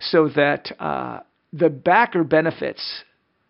so 0.00 0.28
that 0.30 0.72
uh, 0.80 1.20
the 1.52 1.68
backer 1.68 2.24
benefits 2.24 3.04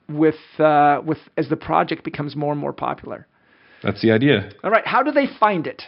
with 0.09 0.37
uh, 0.59 1.01
with 1.05 1.19
as 1.37 1.49
the 1.49 1.57
project 1.57 2.05
becomes 2.05 2.35
more 2.37 2.53
and 2.53 2.61
more 2.61 2.73
popular. 2.73 3.27
That's 3.83 4.03
the 4.03 4.13
idea. 4.13 4.51
All 4.63 4.71
right, 4.71 4.87
how 4.87 5.03
do 5.03 5.11
they 5.11 5.27
find 5.39 5.67
it? 5.67 5.83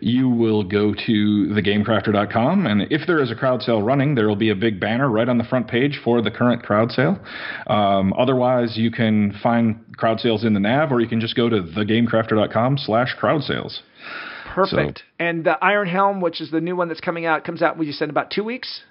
you 0.00 0.28
will 0.28 0.64
go 0.64 0.92
to 0.94 1.46
thegamecrafter.com, 1.50 2.66
and 2.66 2.82
if 2.90 3.06
there 3.06 3.20
is 3.20 3.30
a 3.30 3.34
crowd 3.34 3.62
sale 3.62 3.82
running, 3.82 4.14
there 4.14 4.26
will 4.28 4.36
be 4.36 4.50
a 4.50 4.54
big 4.54 4.80
banner 4.80 5.08
right 5.08 5.28
on 5.28 5.38
the 5.38 5.44
front 5.44 5.68
page 5.68 6.00
for 6.02 6.20
the 6.22 6.30
current 6.30 6.62
crowd 6.62 6.90
sale. 6.90 7.18
Um, 7.66 8.12
otherwise, 8.18 8.76
you 8.76 8.90
can 8.90 9.32
find 9.42 9.84
crowd 9.96 10.20
sales 10.20 10.44
in 10.44 10.54
the 10.54 10.60
nav, 10.60 10.92
or 10.92 11.00
you 11.00 11.08
can 11.08 11.20
just 11.20 11.36
go 11.36 11.48
to 11.48 11.62
thegamecrafter.com 11.62 12.78
slash 12.78 13.14
crowd 13.18 13.42
sales. 13.42 13.82
Perfect. 14.54 14.98
So, 14.98 15.04
and 15.18 15.44
the 15.44 15.62
Iron 15.62 15.88
Helm, 15.88 16.20
which 16.20 16.40
is 16.40 16.50
the 16.50 16.60
new 16.60 16.76
one 16.76 16.88
that's 16.88 17.00
coming 17.00 17.24
out, 17.24 17.44
comes 17.44 17.62
out. 17.62 17.78
Would 17.78 17.86
you 17.86 17.92
said 17.92 18.10
about 18.10 18.30
two 18.30 18.44
weeks? 18.44 18.82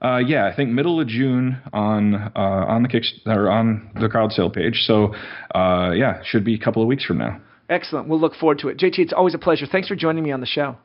Uh, 0.00 0.18
yeah, 0.18 0.46
I 0.46 0.54
think 0.54 0.70
middle 0.70 1.00
of 1.00 1.08
June 1.08 1.60
on 1.72 2.14
uh, 2.14 2.30
on 2.36 2.82
the 2.82 2.88
kick 2.88 3.04
or 3.26 3.50
on 3.50 3.90
the 4.00 4.08
crowd 4.08 4.32
sale 4.32 4.50
page. 4.50 4.82
So 4.86 5.14
uh, 5.54 5.90
yeah, 5.94 6.22
should 6.24 6.44
be 6.44 6.54
a 6.54 6.58
couple 6.58 6.82
of 6.82 6.88
weeks 6.88 7.04
from 7.04 7.18
now. 7.18 7.40
Excellent. 7.68 8.08
We'll 8.08 8.20
look 8.20 8.34
forward 8.34 8.60
to 8.60 8.68
it. 8.68 8.78
JT, 8.78 8.98
it's 8.98 9.12
always 9.12 9.34
a 9.34 9.38
pleasure. 9.38 9.66
Thanks 9.66 9.88
for 9.88 9.96
joining 9.96 10.24
me 10.24 10.32
on 10.32 10.40
the 10.40 10.46
show. 10.46 10.76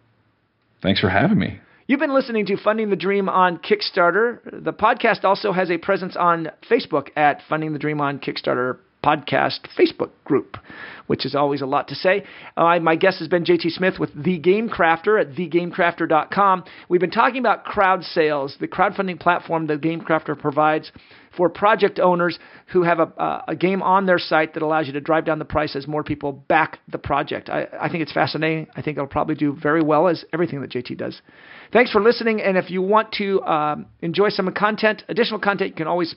Thanks 0.82 0.99
for 0.99 1.10
having 1.10 1.39
me. 1.39 1.60
You've 1.88 1.99
been 1.99 2.13
listening 2.13 2.45
to 2.47 2.58
Funding 2.58 2.89
the 2.89 2.95
Dream 2.95 3.30
on 3.30 3.58
Kickstarter. 3.58 4.39
The 4.63 4.73
podcast 4.73 5.23
also 5.23 5.52
has 5.52 5.69
a 5.69 5.78
presence 5.78 6.15
on 6.17 6.49
Facebook 6.69 7.10
at 7.15 7.41
Funding 7.47 7.73
the 7.73 7.80
Dream 7.80 8.02
on 8.02 8.19
Kickstarter 8.19 8.80
podcast 9.04 9.60
Facebook 9.78 10.12
group, 10.24 10.58
which 11.08 11.26
is 11.26 11.36
always 11.36 11.62
a 11.62 11.66
lot 11.66 11.88
to 11.89 11.96
say. 11.96 12.24
Uh, 12.56 12.80
my 12.80 12.96
guest 12.96 13.20
has 13.20 13.28
been 13.28 13.44
JT 13.44 13.72
Smith 13.72 14.00
with 14.00 14.12
The 14.16 14.39
Game 14.39 14.70
Crafter 14.70 15.20
at 15.20 15.36
thegamecrafter.com. 15.36 16.63
We've 16.89 17.02
been 17.02 17.12
talking 17.12 17.39
about 17.39 17.66
crowd 17.66 18.04
sales, 18.04 18.56
the 18.60 18.68
crowdfunding 18.68 19.20
platform 19.20 19.68
that 19.68 19.82
Game 19.82 20.02
Crafter 20.02 20.39
provides 20.39 20.92
for 21.36 21.50
project 21.50 22.00
owners 22.00 22.38
who 22.68 22.84
have 22.84 23.00
a, 23.00 23.44
a 23.48 23.56
game 23.56 23.82
on 23.82 24.06
their 24.06 24.20
site 24.20 24.54
that 24.54 24.63
allows 24.63 24.88
you 24.88 24.94
to 24.94 25.02
drive 25.02 25.26
down 25.26 25.39
the 25.39 25.46
price 25.46 25.76
as 25.76 25.88
more 25.88 26.04
people 26.04 26.32
back 26.32 26.80
the 26.88 26.98
project. 26.98 27.50
I, 27.50 27.68
I 27.80 27.89
think 27.89 28.04
it's 28.04 28.13
fascinating. 28.13 28.68
I 28.76 28.82
think 28.82 28.98
it'll 28.98 29.08
probably 29.08 29.36
do 29.36 29.58
very 29.62 29.82
well 29.82 30.08
as 30.08 30.24
everything 30.32 30.62
that 30.62 30.72
JT 30.72 30.98
does. 30.98 31.22
Thanks 31.72 31.92
for 31.92 32.02
listening. 32.02 32.42
And 32.42 32.58
if 32.58 32.70
you 32.70 32.82
want 32.82 33.13
to 33.13 33.42
um, 33.44 33.88
enjoy 34.02 34.30
some 34.30 34.52
content, 34.54 35.04
additional 35.10 35.39
content, 35.39 35.72
you 35.72 35.76
can 35.76 35.88
always 35.88 36.16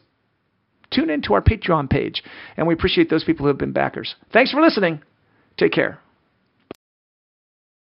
tune 0.91 1.11
into 1.11 1.35
our 1.35 1.43
Patreon 1.43 1.91
page. 1.91 2.23
And 2.57 2.67
we 2.67 2.75
appreciate 2.75 3.11
those 3.11 3.25
people 3.25 3.45
who 3.45 3.49
have 3.49 3.59
been 3.59 3.73
backers. 3.73 4.15
Thanks 4.33 4.51
for 4.51 4.61
listening. 4.61 5.03
Take 5.57 5.73
care. 5.73 6.01